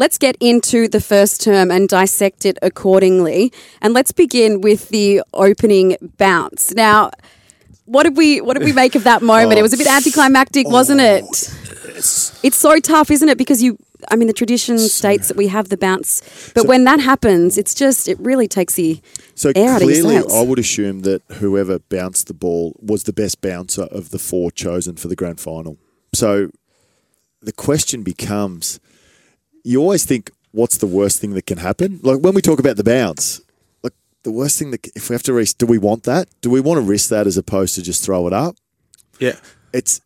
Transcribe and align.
let's 0.00 0.16
get 0.16 0.34
into 0.40 0.88
the 0.88 1.00
first 1.00 1.42
term 1.42 1.70
and 1.70 1.88
dissect 1.88 2.46
it 2.46 2.58
accordingly. 2.62 3.52
And 3.82 3.92
let's 3.92 4.10
begin 4.10 4.62
with 4.62 4.88
the 4.88 5.22
opening 5.34 5.96
bounce. 6.16 6.74
Now, 6.74 7.10
what 7.84 8.04
did 8.04 8.16
we 8.16 8.40
what 8.40 8.56
did 8.56 8.64
we 8.64 8.72
make 8.72 8.94
of 8.94 9.04
that 9.04 9.22
moment? 9.22 9.58
It 9.58 9.62
was 9.62 9.74
a 9.74 9.76
bit 9.76 9.86
oh. 9.90 9.96
anticlimactic, 9.96 10.66
wasn't 10.66 11.00
it? 11.00 11.22
Oh, 11.24 11.92
it's 12.42 12.56
so 12.56 12.80
tough, 12.80 13.10
isn't 13.10 13.28
it? 13.28 13.36
Because 13.36 13.62
you 13.62 13.76
I 14.10 14.16
mean 14.16 14.26
the 14.26 14.32
tradition 14.32 14.78
states 14.78 15.28
that 15.28 15.36
we 15.36 15.48
have 15.48 15.68
the 15.68 15.76
bounce, 15.76 16.22
but 16.54 16.66
when 16.66 16.84
that 16.84 17.00
happens, 17.00 17.58
it's 17.58 17.74
just 17.74 18.08
it 18.08 18.18
really 18.18 18.48
takes 18.48 18.74
the 18.74 19.02
So 19.34 19.52
air 19.54 19.74
out 19.74 19.82
of 19.82 19.90
your 19.90 20.02
sails. 20.02 20.34
I 20.34 20.42
would 20.42 20.58
assume 20.58 21.00
that 21.00 21.22
whoever 21.32 21.78
bounced 21.78 22.26
the 22.26 22.34
ball 22.34 22.74
was 22.80 23.04
the 23.04 23.12
best 23.12 23.42
bouncer 23.42 23.82
of 23.82 24.10
the 24.10 24.18
four 24.18 24.50
chosen 24.50 24.96
for 24.96 25.08
the 25.08 25.16
grand 25.16 25.40
final. 25.40 25.76
So 26.14 26.50
the 27.42 27.52
question 27.52 28.02
becomes: 28.02 28.80
you 29.64 29.80
always 29.80 30.04
think, 30.04 30.30
what's 30.52 30.78
the 30.78 30.86
worst 30.86 31.20
thing 31.20 31.34
that 31.34 31.46
can 31.46 31.58
happen? 31.58 32.00
Like 32.02 32.20
when 32.20 32.34
we 32.34 32.42
talk 32.42 32.58
about 32.58 32.76
the 32.76 32.84
bounce, 32.84 33.40
like 33.82 33.92
the 34.22 34.32
worst 34.32 34.58
thing 34.58 34.70
that 34.72 34.86
if 34.94 35.08
we 35.08 35.14
have 35.14 35.22
to 35.24 35.32
risk, 35.32 35.58
do 35.58 35.66
we 35.66 35.78
want 35.78 36.04
that? 36.04 36.28
Do 36.40 36.50
we 36.50 36.60
want 36.60 36.78
to 36.78 36.82
risk 36.82 37.10
that 37.10 37.26
as 37.26 37.36
opposed 37.36 37.74
to 37.76 37.82
just 37.82 38.04
throw 38.04 38.26
it 38.26 38.32
up? 38.32 38.56
Yeah. 39.18 39.36
It's. 39.72 40.00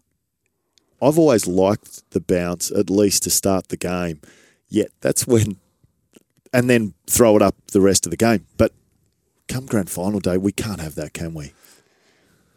I've 1.02 1.18
always 1.18 1.46
liked 1.46 2.10
the 2.10 2.20
bounce 2.20 2.70
at 2.70 2.88
least 2.88 3.24
to 3.24 3.30
start 3.30 3.68
the 3.68 3.76
game. 3.76 4.20
Yet 4.68 4.88
that's 5.00 5.26
when, 5.26 5.56
and 6.52 6.70
then 6.70 6.94
throw 7.06 7.36
it 7.36 7.42
up 7.42 7.54
the 7.72 7.80
rest 7.80 8.06
of 8.06 8.10
the 8.10 8.16
game. 8.16 8.46
But 8.56 8.72
come 9.48 9.66
grand 9.66 9.90
final 9.90 10.20
day, 10.20 10.38
we 10.38 10.52
can't 10.52 10.80
have 10.80 10.94
that, 10.94 11.12
can 11.12 11.34
we? 11.34 11.52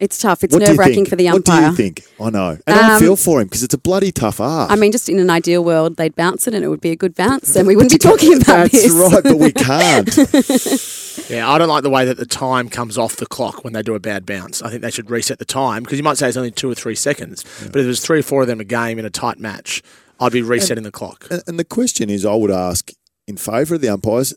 It's 0.00 0.18
tough. 0.18 0.44
It's 0.44 0.52
What 0.52 0.60
do 0.60 0.64
you 0.64 0.70
nerve 0.70 0.78
wracking 0.78 0.94
think? 0.94 1.08
for 1.08 1.16
the 1.16 1.28
umpire. 1.28 1.62
What 1.68 1.76
do 1.76 1.82
you 1.82 1.90
think? 1.90 2.04
I 2.20 2.30
know, 2.30 2.56
and 2.66 2.78
I 2.78 2.94
Um, 2.94 3.00
feel 3.00 3.16
for 3.16 3.40
him 3.40 3.46
because 3.48 3.62
it's 3.62 3.74
a 3.74 3.78
bloody 3.78 4.12
tough 4.12 4.40
ask. 4.40 4.70
I 4.70 4.76
mean, 4.76 4.92
just 4.92 5.08
in 5.08 5.18
an 5.18 5.30
ideal 5.30 5.64
world, 5.64 5.96
they'd 5.96 6.14
bounce 6.14 6.46
it 6.46 6.54
and 6.54 6.64
it 6.64 6.68
would 6.68 6.80
be 6.80 6.90
a 6.90 6.96
good 6.96 7.14
bounce, 7.14 7.56
and 7.56 7.66
we 7.66 7.74
wouldn't 7.76 7.92
be 7.92 7.98
talking 7.98 8.34
about 8.40 8.70
that's 8.70 8.84
this. 8.84 8.92
right, 8.92 9.22
but 9.22 9.38
we 9.38 9.52
can't. 9.52 10.08
Yeah, 11.28 11.50
I 11.50 11.58
don't 11.58 11.68
like 11.68 11.82
the 11.82 11.90
way 11.90 12.06
that 12.06 12.16
the 12.16 12.24
time 12.24 12.70
comes 12.70 12.96
off 12.96 13.16
the 13.16 13.26
clock 13.26 13.62
when 13.62 13.74
they 13.74 13.82
do 13.82 13.94
a 13.94 14.00
bad 14.00 14.24
bounce. 14.24 14.62
I 14.62 14.70
think 14.70 14.80
they 14.80 14.90
should 14.90 15.10
reset 15.10 15.38
the 15.38 15.44
time 15.44 15.82
because 15.82 15.98
you 15.98 16.02
might 16.04 16.16
say 16.16 16.28
it's 16.28 16.38
only 16.38 16.50
two 16.52 16.70
or 16.70 16.74
three 16.74 16.94
seconds, 16.94 17.44
but 17.66 17.76
if 17.76 17.84
there's 17.84 18.00
three 18.00 18.20
or 18.20 18.22
four 18.22 18.42
of 18.42 18.46
them 18.48 18.60
a 18.60 18.64
game 18.64 18.98
in 18.98 19.04
a 19.04 19.10
tight 19.10 19.38
match, 19.38 19.82
I'd 20.20 20.32
be 20.32 20.40
resetting 20.40 20.84
the 20.84 20.90
clock. 20.92 21.26
and, 21.30 21.42
and 21.46 21.58
the 21.58 21.64
question 21.66 22.08
is, 22.08 22.24
I 22.24 22.34
would 22.34 22.50
ask 22.52 22.92
in 23.26 23.36
favour 23.36 23.74
of 23.74 23.82
the 23.82 23.90
umpires. 23.90 24.32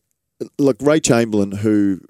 Look, 0.60 0.78
Ray 0.82 1.00
Chamberlain, 1.00 1.52
who 1.54 2.02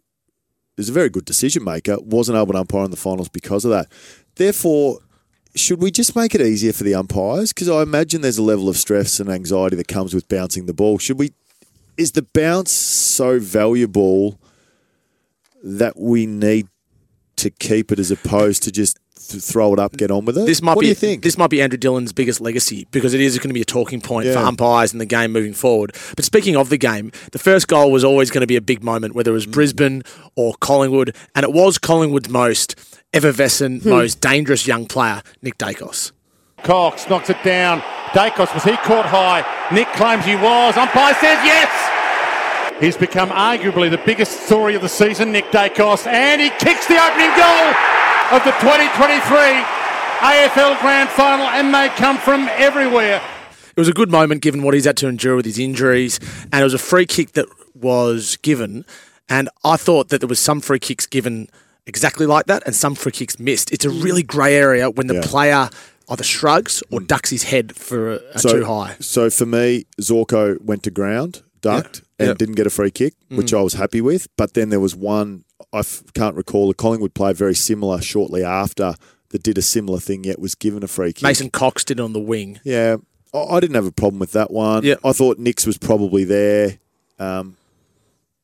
is 0.82 0.90
a 0.90 0.94
very 0.94 1.10
good 1.10 1.26
decision 1.26 1.64
maker, 1.64 1.98
wasn't 2.02 2.38
able 2.38 2.54
to 2.54 2.60
umpire 2.60 2.86
in 2.86 2.92
the 2.92 2.98
finals 2.98 3.30
because 3.30 3.66
of 3.66 3.72
that. 3.72 3.88
Therefore, 4.36 5.00
should 5.56 5.82
we 5.82 5.92
just 5.92 6.16
make 6.16 6.34
it 6.34 6.42
easier 6.42 6.74
for 6.74 6.84
the 6.84 6.96
umpires? 6.96 7.54
Because 7.54 7.70
I 7.70 7.82
imagine 7.82 8.22
there's 8.22 8.38
a 8.38 8.44
level 8.44 8.70
of 8.70 8.78
stress 8.78 9.20
and 9.20 9.30
anxiety 9.30 9.76
that 9.76 9.88
comes 9.88 10.14
with 10.14 10.28
bouncing 10.28 10.66
the 10.66 10.74
ball. 10.74 10.98
Should 10.98 11.20
we? 11.20 11.34
Is 11.98 12.14
the 12.14 12.22
bounce 12.22 12.72
so 12.72 13.38
valuable 13.40 14.40
that 15.64 15.98
we 15.98 16.26
need 16.26 16.68
to 17.36 17.50
keep 17.50 17.92
it 17.92 18.00
as 18.00 18.12
opposed 18.12 18.64
to 18.64 18.72
just 18.72 18.98
th- 19.32 19.44
throw 19.44 19.74
it 19.74 19.80
up, 19.80 19.98
get 19.98 20.12
on 20.12 20.26
with 20.26 20.38
it? 20.38 20.46
This 20.46 20.62
might 20.62 20.76
what 20.76 20.82
be 20.82 20.86
do 20.88 20.90
you 20.90 20.96
think? 20.96 21.24
this 21.24 21.38
might 21.38 21.50
be 21.50 21.62
Andrew 21.62 21.78
Dillon's 21.78 22.14
biggest 22.14 22.42
legacy 22.42 22.88
because 22.92 23.14
it 23.14 23.22
is 23.22 23.38
going 23.38 23.50
to 23.50 23.54
be 23.54 23.62
a 23.62 23.66
talking 23.66 24.02
point 24.02 24.28
for 24.28 24.38
umpires 24.40 24.94
in 24.94 25.00
the 25.00 25.06
game 25.06 25.32
moving 25.32 25.54
forward. 25.54 25.96
But 26.16 26.26
speaking 26.26 26.56
of 26.56 26.70
the 26.70 26.78
game, 26.78 27.12
the 27.32 27.40
first 27.40 27.68
goal 27.68 27.92
was 27.92 28.04
always 28.04 28.30
going 28.32 28.42
to 28.42 28.48
be 28.48 28.56
a 28.56 28.62
big 28.62 28.84
moment, 28.84 29.16
whether 29.16 29.32
it 29.32 29.34
Mm. 29.34 29.36
was 29.36 29.46
Brisbane 29.48 30.04
or 30.36 30.54
Collingwood, 30.60 31.16
and 31.36 31.44
it 31.44 31.52
was 31.54 31.78
Collingwood's 31.78 32.30
most 32.30 32.76
effervescent, 33.14 33.86
most 33.86 34.22
dangerous 34.22 34.68
young 34.68 34.86
player, 34.86 35.22
Nick 35.42 35.58
Daicos. 35.58 36.12
Cox 36.64 37.10
knocks 37.10 37.30
it 37.30 37.38
down. 37.44 37.82
Daicos, 38.14 38.54
was 38.54 38.64
he 38.64 38.76
caught 38.78 39.06
high? 39.06 39.44
Nick 39.74 39.88
claims 39.94 40.26
he 40.26 40.36
was. 40.36 40.78
Umpire 40.78 41.14
says 41.16 41.40
yes. 41.44 41.70
He's 42.80 42.98
become 42.98 43.30
arguably 43.30 43.90
the 43.92 44.02
biggest 44.06 44.46
story 44.46 44.76
of 44.76 44.82
the 44.82 44.90
season, 44.90 45.32
Nick 45.32 45.46
Daicos, 45.52 46.08
and 46.08 46.42
he 46.42 46.50
kicks 46.50 46.88
the 46.88 46.98
opening 46.98 47.30
goal 47.38 47.74
of 48.32 48.44
the 48.46 48.52
2023 48.52 49.38
AFL 50.22 50.80
Grand 50.80 51.10
Final, 51.10 51.46
and 51.48 51.74
they 51.74 51.90
come 51.90 52.18
from 52.18 52.48
everywhere. 52.52 53.22
It 53.76 53.80
was 53.80 53.88
a 53.90 53.94
good 53.94 54.10
moment 54.10 54.42
given 54.42 54.64
what 54.64 54.74
he's 54.74 54.86
had 54.86 54.98
to 54.98 55.08
endure 55.08 55.36
with 55.36 55.46
his 55.46 55.60
injuries, 55.60 56.20
and 56.52 56.62
it 56.62 56.64
was 56.64 56.74
a 56.74 56.78
free 56.78 57.06
kick 57.06 57.34
that 57.34 57.48
was 57.76 58.38
given. 58.38 58.86
And 59.28 59.50
I 59.64 59.76
thought 59.78 60.10
that 60.10 60.20
there 60.20 60.28
was 60.28 60.40
some 60.40 60.62
free 60.62 60.80
kicks 60.80 61.06
given 61.06 61.50
exactly 61.86 62.26
like 62.26 62.46
that, 62.46 62.64
and 62.66 62.76
some 62.76 62.96
free 62.96 63.12
kicks 63.12 63.40
missed. 63.40 63.72
It's 63.74 63.86
a 63.86 63.90
really 63.90 64.24
grey 64.24 64.56
area 64.56 64.90
when 64.90 65.08
the 65.08 65.16
Yeah. 65.16 65.22
player 65.24 65.70
either 66.10 66.24
shrugs 66.24 66.84
or 66.92 67.00
mm. 67.00 67.08
ducks 67.08 67.30
his 67.32 67.44
head 67.44 67.76
for 67.76 68.14
a, 68.14 68.20
a 68.36 68.40
too 68.40 68.66
high. 68.66 68.96
So 69.00 69.30
for 69.30 69.46
me, 69.46 69.86
Zorko 70.00 70.62
went 70.62 70.84
to 70.84 70.92
ground, 70.92 71.42
ducked, 71.62 72.02
and 72.20 72.30
Yeah. 72.30 72.34
didn't 72.34 72.56
get 72.56 72.68
a 72.68 72.72
free 72.72 72.92
kick, 72.92 73.14
which 73.30 73.54
I 73.54 73.62
was 73.62 73.74
happy 73.74 74.02
with. 74.02 74.28
But 74.38 74.54
then 74.54 74.70
there 74.70 74.80
was 74.80 74.96
one 74.96 75.44
I 75.74 75.80
f- 75.80 76.04
can't 76.14 76.36
recall. 76.36 76.70
A 76.70 76.74
Collingwood 76.74 77.14
played 77.14 77.38
very 77.38 77.56
similar 77.56 78.02
shortly 78.02 78.44
after 78.44 78.96
that 79.30 79.44
did 79.44 79.58
a 79.58 79.62
similar 79.62 80.00
thing, 80.00 80.24
yet 80.26 80.40
was 80.40 80.56
given 80.56 80.84
a 80.84 80.88
free 80.88 81.14
kick. 81.14 81.24
Mason 81.24 81.50
Cox 81.50 81.84
did 81.86 82.00
on 82.00 82.12
the 82.14 82.20
wing. 82.20 82.60
Yeah, 82.66 82.98
I, 83.34 83.38
I 83.38 83.60
didn't 83.62 83.76
have 83.76 83.86
a 83.86 83.92
problem 83.92 84.20
with 84.20 84.34
that 84.34 84.52
one. 84.52 84.84
Yeah. 84.84 84.96
I 85.06 85.14
thought 85.14 85.40
Nix 85.40 85.66
was 85.66 85.78
probably 85.78 86.24
there. 86.26 86.80
Um, 87.20 87.56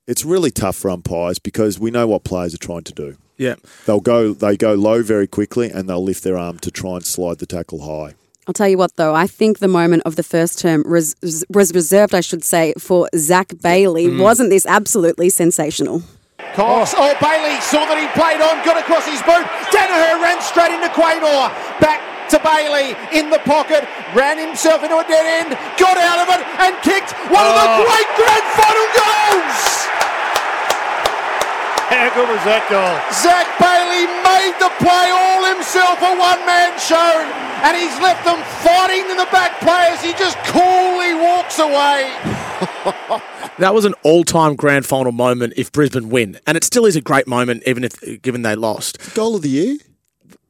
it's 0.07 0.23
really 0.23 0.51
tough 0.51 0.78
for 0.78 0.89
umpires 0.89 1.39
because 1.39 1.78
we 1.79 1.91
know 1.91 2.07
what 2.07 2.23
players 2.23 2.53
are 2.53 2.57
trying 2.59 2.84
to 2.84 2.94
do. 2.94 3.17
Yeah. 3.38 3.55
They'll 3.85 3.99
go, 3.99 4.31
they 4.34 4.55
go 4.55 4.73
low 4.75 5.03
very 5.03 5.28
quickly, 5.28 5.69
and 5.69 5.89
they'll 5.89 6.03
lift 6.03 6.23
their 6.23 6.38
arm 6.38 6.59
to 6.59 6.72
try 6.72 6.95
and 6.95 7.05
slide 7.05 7.39
the 7.39 7.45
tackle 7.45 7.81
high. 7.81 8.16
I'll 8.47 8.53
tell 8.53 8.69
you 8.69 8.78
what, 8.78 8.96
though, 8.96 9.13
I 9.13 9.28
think 9.28 9.59
the 9.59 9.68
moment 9.68 10.03
of 10.06 10.16
the 10.16 10.24
first 10.24 10.59
term 10.59 10.84
res- 10.88 11.16
was 11.50 11.74
reserved, 11.75 12.16
I 12.16 12.22
should 12.22 12.46
say, 12.46 12.74
for 12.80 13.09
Zach 13.13 13.52
Bailey. 13.62 14.08
Mm. 14.08 14.24
Wasn't 14.24 14.50
this 14.50 14.66
absolutely 14.66 15.28
sensational? 15.28 16.02
Cox, 16.56 16.96
oh, 16.96 17.12
Bailey 17.19 17.59
saw 17.59 17.84
that 17.84 18.00
he 18.00 18.08
played 18.16 18.40
on, 18.40 18.63
got 18.63 18.80
across 18.80 19.03
his 19.03 19.19
boot. 19.28 19.44
Daniher 19.68 20.24
ran 20.24 20.40
straight 20.40 20.72
into 20.72 20.88
Quaynor. 20.96 21.52
Back 21.84 22.00
to 22.31 22.40
Bailey 22.40 22.96
in 23.12 23.30
the 23.30 23.44
pocket, 23.44 23.84
ran 24.16 24.40
himself 24.40 24.79
into 24.79 24.96
a 24.96 25.03
dead 25.03 25.28
end, 25.44 25.52
got 25.75 26.00
out 26.00 26.24
of 26.24 26.28
it, 26.31 26.41
and 26.64 26.72
kicked 26.88 27.12
one 27.28 27.44
of 27.44 27.52
the 27.52 27.68
oh. 27.68 27.84
great 27.84 28.09
grand 28.16 28.47
final 28.56 28.88
goals. 28.96 29.88
How 31.87 32.11
good 32.11 32.27
was 32.27 32.43
that 32.43 32.67
goal? 32.67 32.95
Zach 33.15 33.47
Bailey 33.63 34.11
made 34.27 34.55
the 34.59 34.71
play 34.83 35.07
all 35.07 35.41
himself, 35.55 36.03
a 36.03 36.11
one 36.19 36.43
man 36.43 36.75
show, 36.75 37.15
and 37.63 37.73
he's 37.79 37.95
left 38.03 38.27
them 38.27 38.43
fighting 38.59 39.07
in 39.09 39.15
the 39.15 39.29
back 39.31 39.59
play 39.63 39.87
as 39.95 40.03
he 40.03 40.11
just 40.13 40.35
coolly 40.51 41.15
walks 41.15 41.59
away. 41.59 42.11
That 43.59 43.73
was 43.73 43.85
an 43.85 43.95
all-time 44.03 44.55
grand 44.55 44.85
final 44.85 45.11
moment 45.11 45.53
if 45.57 45.71
Brisbane 45.71 46.09
win, 46.09 46.39
and 46.45 46.55
it 46.55 46.63
still 46.63 46.85
is 46.85 46.95
a 46.95 47.01
great 47.01 47.27
moment 47.27 47.63
even 47.65 47.83
if 47.83 48.21
given 48.21 48.43
they 48.43 48.53
lost. 48.53 49.15
Goal 49.15 49.35
of 49.35 49.41
the 49.41 49.49
year? 49.49 49.77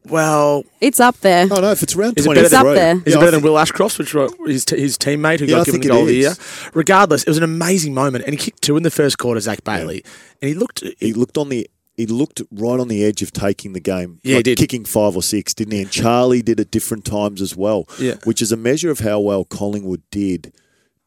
Well, 0.09 0.63
It's 0.81 1.00
up 1.00 1.18
there. 1.22 1.45
I 1.45 1.50
oh, 1.51 1.59
no, 1.62 1.72
if 1.72 1.84
it's 1.84 1.95
around 1.95 2.18
Is 2.18 2.25
it 2.25 2.28
twenty 2.28 2.41
better 2.44 2.59
three, 2.62 2.73
than- 2.75 2.97
It's 2.97 3.00
up 3.00 3.03
there. 3.06 3.09
Is 3.09 3.16
it 3.16 3.19
better 3.19 3.31
than 3.31 3.41
Will 3.41 3.57
Ashcroft, 3.59 3.97
which 4.00 4.13
was 4.13 4.31
his, 4.45 4.66
t- 4.66 4.79
his 4.79 4.97
teammate 4.97 5.40
who 5.40 5.45
Yeah, 5.45 5.56
I 5.56 5.59
got 5.59 5.66
given 5.68 5.81
think 5.81 5.84
the 5.84 5.90
it 5.90 5.94
goal 5.94 6.01
of 6.03 6.07
the 6.07 6.13
year? 6.16 6.29
is. 6.31 6.69
Regardless, 6.73 7.23
it 7.23 7.29
was 7.29 7.38
an 7.38 7.44
amazing 7.44 7.94
moment, 7.94 8.25
and 8.25 8.34
he 8.34 8.38
kicked 8.38 8.62
two 8.62 8.78
in 8.78 8.84
the 8.84 8.91
first 8.91 9.17
quarter, 9.17 9.40
Zach 9.40 9.63
Bailey, 9.63 10.03
and 10.41 10.50
he 10.50 10.56
looked. 10.56 10.84
He 11.00 11.13
looked 11.13 11.38
on 11.38 11.50
the. 11.50 11.69
He 11.96 12.06
looked 12.06 12.44
right 12.51 12.79
on 12.79 12.90
the 12.90 13.03
edge 13.03 13.23
of 13.23 13.31
taking 13.34 13.73
the 13.73 13.79
game. 13.79 14.19
Yeah, 14.22 14.29
he 14.29 14.35
like 14.35 14.44
did. 14.46 14.57
Kicking 14.59 14.85
five 14.85 15.16
or 15.16 15.23
six, 15.23 15.56
didn't 15.56 15.73
he? 15.73 15.81
And 15.81 15.90
Charlie 15.90 16.44
did 16.44 16.59
at 16.59 16.69
different 16.69 17.06
times 17.06 17.41
as 17.41 17.56
well. 17.56 17.88
Yeah. 18.00 18.16
Which 18.23 18.40
is 18.40 18.51
a 18.51 18.57
measure 18.57 18.91
of 18.91 19.00
how 19.00 19.19
well 19.19 19.44
Collingwood 19.46 20.03
did 20.12 20.53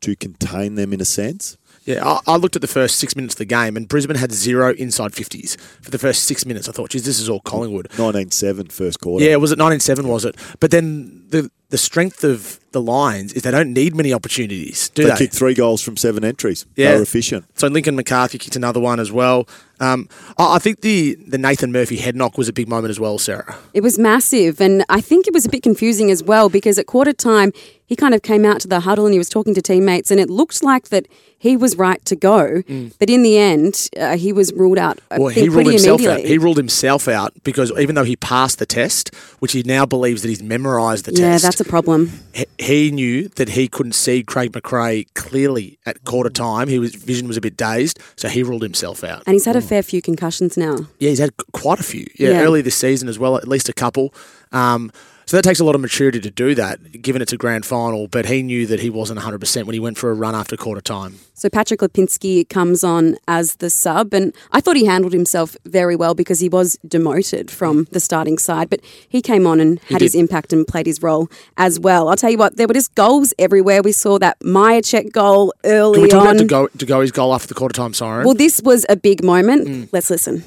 to 0.01 0.17
contain 0.17 0.75
them 0.75 0.93
in 0.93 1.01
a 1.01 1.05
sense. 1.05 1.57
Yeah, 1.85 2.07
I, 2.07 2.21
I 2.27 2.37
looked 2.37 2.57
at 2.57 2.63
the 2.63 2.69
first 2.69 2.97
six 2.99 3.17
minutes 3.17 3.35
of 3.35 3.39
the 3.39 3.45
game, 3.47 3.77
and 3.77 3.89
Brisbane 3.89 4.17
had 4.17 4.33
zero 4.33 4.75
inside 4.75 5.15
fifties 5.15 5.57
for 5.81 5.91
the 5.91 5.99
first 5.99 6.25
six 6.25 6.45
minutes. 6.45 6.69
I 6.69 6.73
thought, 6.73 6.91
geez, 6.91 7.05
this 7.05 7.19
is 7.19 7.29
all 7.29 7.41
Collingwood. 7.41 7.89
19-7 7.91 8.71
first 8.71 9.01
quarter. 9.01 9.25
Yeah, 9.25 9.37
was 9.37 9.51
it 9.51 9.59
19-7, 9.59 10.05
was 10.05 10.25
it? 10.25 10.37
But 10.61 10.71
then 10.71 11.25
the 11.29 11.51
the 11.71 11.79
strength 11.79 12.25
of 12.25 12.59
the 12.73 12.81
Lions 12.81 13.33
is 13.33 13.43
they 13.43 13.51
don't 13.51 13.73
need 13.73 13.95
many 13.97 14.13
opportunities, 14.13 14.89
do 14.91 15.03
They 15.05 15.11
they? 15.11 15.17
kicked 15.17 15.35
three 15.35 15.55
goals 15.55 15.83
from 15.83 15.97
seven 15.97 16.25
entries. 16.25 16.67
Yeah. 16.77 16.91
They 16.93 16.97
were 16.99 17.03
efficient. 17.03 17.45
So 17.59 17.67
Lincoln 17.69 17.97
McCarthy 17.97 18.39
kicked 18.39 18.57
another 18.57 18.81
one 18.81 19.01
as 19.01 19.11
well. 19.11 19.49
Um, 19.81 20.09
I, 20.39 20.57
I 20.57 20.59
think 20.59 20.83
the 20.83 21.15
the 21.27 21.39
Nathan 21.39 21.73
Murphy 21.73 21.97
head 21.97 22.15
knock 22.15 22.37
was 22.39 22.49
a 22.49 22.53
big 22.53 22.69
moment 22.69 22.91
as 22.91 23.01
well, 23.01 23.19
Sarah. 23.19 23.57
It 23.75 23.81
was 23.83 23.99
massive, 23.99 24.61
and 24.61 24.85
I 24.89 25.01
think 25.01 25.27
it 25.27 25.33
was 25.35 25.47
a 25.47 25.49
bit 25.49 25.63
confusing 25.63 26.11
as 26.11 26.23
well 26.23 26.49
because 26.49 26.79
at 26.79 26.87
quarter 26.87 27.13
time 27.15 27.53
he 27.87 27.97
kind 27.97 28.15
of 28.15 28.23
came 28.23 28.45
out 28.45 28.61
to 28.61 28.69
the 28.69 28.81
huddle 28.81 29.05
and 29.07 29.13
he 29.13 29.19
was 29.19 29.29
talking 29.29 29.55
to 29.55 29.63
teammates, 29.63 30.11
and 30.11 30.21
it 30.21 30.29
looked 30.31 30.63
like 30.63 30.91
that 30.91 31.07
he 31.39 31.57
was 31.57 31.77
right 31.77 32.05
to 32.05 32.15
go, 32.15 32.63
but 32.99 33.09
in 33.09 33.23
the 33.23 33.39
end 33.39 33.89
uh, 33.99 34.17
he 34.19 34.33
was 34.35 34.53
ruled 34.53 34.77
out. 34.79 35.01
I 35.11 35.17
Mm. 35.17 35.19
Well, 35.21 35.33
think 35.35 35.43
he 35.45 35.49
ruled 35.49 35.67
himself 35.69 36.05
out. 36.07 36.21
He 36.21 36.37
ruled 36.39 36.57
himself 36.59 37.09
out 37.09 37.33
because 37.43 37.73
even 37.79 37.95
though 37.95 38.05
he 38.05 38.17
passed 38.17 38.59
the 38.59 38.67
test, 38.67 39.15
which 39.39 39.53
he 39.53 39.63
now 39.63 39.87
believes 39.87 40.21
that 40.23 40.29
he's 40.29 40.43
memorised 40.43 41.07
the 41.07 41.13
yeah, 41.13 41.31
test, 41.31 41.43
Yeah, 41.43 41.47
that's 41.49 41.61
a 41.61 41.65
problem. 41.65 42.13
He- 42.61 42.91
knew 42.91 43.29
that 43.37 43.51
he 43.51 43.69
couldn't 43.69 43.93
see 43.93 44.23
Craig 44.23 44.53
McRae 44.53 45.07
clearly 45.15 45.79
at 45.87 46.05
quarter 46.05 46.31
time. 46.31 46.69
He 46.69 46.79
was 46.79 46.95
vision 46.95 47.29
was 47.29 47.37
a 47.37 47.41
bit 47.41 47.57
dazed, 47.57 47.99
so 48.17 48.29
he 48.29 48.43
ruled 48.43 48.63
himself 48.63 49.05
out. 49.05 49.23
And 49.27 49.35
he's 49.35 49.45
had 49.45 49.57
a 49.57 49.61
fair 49.61 49.83
few 49.83 50.03
concussions 50.03 50.57
now. 50.57 50.77
Yeah, 50.99 51.11
he's 51.11 51.19
had 51.21 51.31
quite 51.53 51.79
a 51.81 51.83
few. 51.85 52.07
Yeah, 52.19 52.31
Yeah. 52.31 52.43
early 52.43 52.63
this 52.63 52.77
season 52.77 53.09
as 53.09 53.19
well, 53.19 53.37
at 53.37 53.47
least 53.49 53.69
a 53.69 53.73
couple. 53.73 54.13
Um, 54.53 54.91
So 55.31 55.37
that 55.37 55.43
takes 55.43 55.61
a 55.61 55.65
lot 55.65 55.77
of 55.77 55.81
maturity 55.81 56.19
to 56.19 56.31
do 56.33 56.57
that, 56.57 57.03
given 57.03 57.23
it's 57.23 57.33
a 57.33 57.37
grand 57.37 57.65
final. 57.65 58.09
But 58.09 58.27
he 58.27 58.43
knew 58.43 58.67
that 58.67 58.81
he 58.81 58.91
wasn't 58.91 59.21
100% 59.21 59.63
when 59.63 59.75
he 59.75 59.79
went 59.79 59.97
for 59.97 60.11
a 60.11 60.15
run 60.15 60.35
after 60.35 60.57
quarter 60.57 60.81
time. 60.81 61.21
So 61.35 61.49
Patrick 61.49 61.79
Lipinski 61.79 62.49
comes 62.49 62.83
on 62.83 63.17
as 63.29 63.55
the 63.55 63.71
sub, 63.71 64.13
and 64.13 64.35
I 64.51 64.61
thought 64.61 64.75
he 64.75 64.87
handled 64.87 65.13
himself 65.13 65.57
very 65.65 65.95
well 65.95 66.17
because 66.17 66.41
he 66.41 66.49
was 66.49 66.81
demoted 66.85 67.49
from 67.49 67.87
the 67.93 68.01
starting 68.01 68.39
side, 68.39 68.71
but 68.71 68.81
he 69.09 69.23
came 69.23 69.47
on 69.47 69.61
and 69.61 69.79
had 69.83 70.01
his 70.01 70.17
impact 70.17 70.53
and 70.53 70.67
played 70.67 70.87
his 70.87 71.01
role 71.01 71.29
as 71.57 71.79
well. 71.79 72.09
I'll 72.09 72.17
tell 72.17 72.31
you 72.31 72.39
what, 72.39 72.57
there 72.57 72.67
were 72.67 72.75
just 72.75 72.93
goals 72.97 73.33
everywhere. 73.39 73.83
We 73.83 73.93
saw 73.93 74.19
that 74.19 74.37
Mihocek 74.41 75.13
goal 75.13 75.55
early 75.65 75.95
Can 75.95 76.03
we 76.03 76.09
talk 76.09 76.23
on. 76.23 76.27
about 76.27 76.39
to 76.39 76.45
go 76.45 76.67
to 76.67 76.87
go 76.87 77.01
his 77.03 77.13
goal 77.13 77.33
after 77.33 77.47
the 77.47 77.55
quarter 77.55 77.75
time 77.75 77.95
siren? 77.95 78.25
well, 78.25 78.35
this 78.35 78.61
was 78.63 78.85
a 78.89 78.97
big 78.97 79.23
moment. 79.23 79.69
Hmm. 79.69 79.85
Let's 79.93 80.11
listen. 80.11 80.43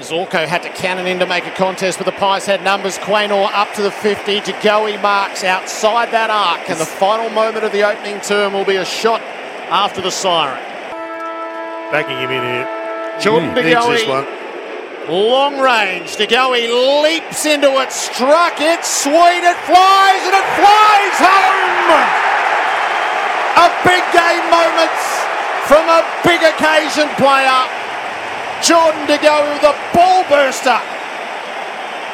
Zorko 0.00 0.46
had 0.46 0.62
to 0.62 0.70
cannon 0.70 1.06
in 1.06 1.18
to 1.18 1.26
make 1.26 1.46
a 1.46 1.50
contest, 1.50 1.98
but 1.98 2.06
the 2.06 2.12
Pies 2.12 2.46
had 2.46 2.64
numbers. 2.64 2.96
Quaynor 2.98 3.52
up 3.52 3.72
to 3.74 3.82
the 3.82 3.90
50. 3.90 4.40
DeGoey 4.40 5.00
marks 5.02 5.44
outside 5.44 6.10
that 6.12 6.30
arc, 6.30 6.68
and 6.70 6.80
the 6.80 6.86
final 6.88 7.28
moment 7.30 7.64
of 7.64 7.72
the 7.72 7.84
opening 7.84 8.20
term 8.20 8.52
will 8.52 8.64
be 8.64 8.76
a 8.76 8.84
shot 8.84 9.20
after 9.68 10.00
the 10.00 10.10
siren. 10.10 10.58
Backing 11.92 12.16
him 12.16 12.30
in 12.30 12.42
here. 12.42 12.64
Mm-hmm. 12.64 13.20
Jordan 13.20 13.54
Needs 13.54 13.86
this 13.86 14.08
one. 14.08 14.26
Long 15.08 15.60
range. 15.60 16.16
DeGoey 16.16 16.70
leaps 17.04 17.44
into 17.44 17.68
it, 17.80 17.92
struck 17.92 18.56
it, 18.60 18.84
sweet, 18.84 19.44
it 19.44 19.58
flies, 19.68 20.22
and 20.24 20.36
it 20.38 20.48
flies 20.56 21.16
home! 21.20 21.92
A 23.58 23.68
big 23.84 24.04
game 24.16 24.46
moment 24.48 24.96
from 25.68 25.84
a 25.92 26.00
big 26.24 26.40
occasion 26.40 27.08
player. 27.20 27.89
Jordan 28.62 29.06
DeGoey 29.06 29.54
with 29.54 29.62
a 29.64 29.94
ball 29.94 30.22
burster. 30.28 30.78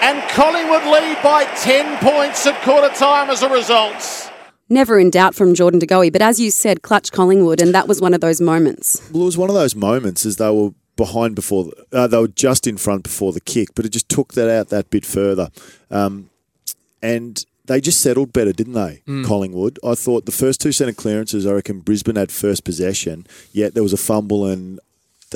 And 0.03 0.23
Collingwood 0.31 0.85
lead 0.85 1.21
by 1.23 1.45
10 1.57 1.99
points 1.99 2.47
at 2.47 2.61
quarter 2.63 2.95
time 2.95 3.31
as 3.31 3.43
a 3.43 3.49
result. 3.49 4.31
Never 4.69 4.99
in 4.99 5.11
doubt 5.11 5.35
from 5.35 5.55
Jordan 5.55 5.81
DeGoey, 5.81 6.13
but 6.13 6.23
as 6.23 6.39
you 6.39 6.51
said, 6.51 6.83
clutch 6.83 7.11
Collingwood, 7.13 7.61
and 7.61 7.75
that 7.75 7.89
was 7.89 8.01
one 8.01 8.15
of 8.15 8.21
those 8.21 8.41
moments. 8.41 9.01
Well, 9.13 9.23
it 9.23 9.27
was 9.27 9.39
one 9.39 9.49
of 9.49 9.55
those 9.55 9.75
moments 9.75 10.27
as 10.27 10.37
they 10.37 10.51
were 10.51 10.71
behind 10.97 11.35
before, 11.35 11.65
the, 11.65 11.87
uh, 11.93 12.07
they 12.07 12.19
were 12.19 12.29
just 12.29 12.67
in 12.67 12.77
front 12.77 13.05
before 13.05 13.33
the 13.33 13.41
kick, 13.41 13.71
but 13.75 13.85
it 13.85 13.91
just 13.91 14.09
took 14.09 14.35
that 14.35 14.49
out 14.49 14.69
that 14.69 14.91
bit 14.91 15.05
further. 15.05 15.51
Um, 15.91 16.31
and 17.03 17.45
they 17.67 17.81
just 17.81 18.01
settled 18.01 18.33
better, 18.33 18.53
didn't 18.53 18.75
they, 18.75 19.03
Collingwood? 19.25 19.79
I 19.85 19.95
thought 19.95 20.27
the 20.27 20.33
first 20.33 20.61
two 20.61 20.73
centre 20.73 20.93
clearances, 20.93 21.47
I 21.47 21.53
reckon 21.53 21.81
Brisbane 21.81 22.17
had 22.17 22.31
first 22.31 22.65
possession, 22.65 23.27
yet 23.53 23.75
there 23.75 23.83
was 23.83 23.93
a 23.93 23.97
fumble 23.97 24.47
and 24.47 24.81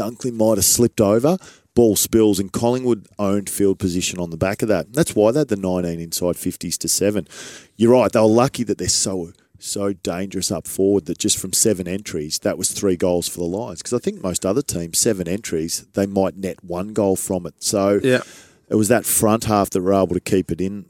Dunkley 0.00 0.32
might 0.32 0.56
have 0.58 0.64
slipped 0.64 1.00
over. 1.00 1.36
Ball 1.74 1.94
spills 1.96 2.40
and 2.40 2.50
Collingwood 2.52 3.06
owned 3.18 3.48
field 3.50 3.78
position 3.78 4.18
on 4.18 4.30
the 4.30 4.36
back 4.36 4.62
of 4.62 4.68
that. 4.68 4.92
That's 4.92 5.14
why 5.14 5.30
they 5.30 5.40
had 5.40 5.48
the 5.48 5.56
19 5.56 6.00
inside 6.00 6.34
50s 6.36 6.76
to 6.78 6.88
7. 6.88 7.28
You're 7.76 7.92
right, 7.92 8.10
they 8.10 8.18
were 8.20 8.26
lucky 8.26 8.64
that 8.64 8.78
they're 8.78 8.88
so 8.88 9.32
so 9.62 9.92
dangerous 9.92 10.50
up 10.50 10.66
forward 10.66 11.04
that 11.04 11.18
just 11.18 11.36
from 11.36 11.52
seven 11.52 11.86
entries, 11.86 12.38
that 12.38 12.56
was 12.56 12.70
three 12.70 12.96
goals 12.96 13.28
for 13.28 13.40
the 13.40 13.44
Lions. 13.44 13.80
Because 13.82 13.92
I 13.92 13.98
think 13.98 14.22
most 14.22 14.46
other 14.46 14.62
teams, 14.62 14.98
seven 14.98 15.28
entries, 15.28 15.84
they 15.92 16.06
might 16.06 16.34
net 16.38 16.64
one 16.64 16.94
goal 16.94 17.14
from 17.14 17.44
it. 17.44 17.52
So 17.58 18.00
Yeah. 18.02 18.22
it 18.70 18.76
was 18.76 18.88
that 18.88 19.04
front 19.04 19.44
half 19.44 19.68
that 19.70 19.82
were 19.82 19.92
able 19.92 20.14
to 20.14 20.20
keep 20.20 20.50
it 20.50 20.62
in 20.62 20.86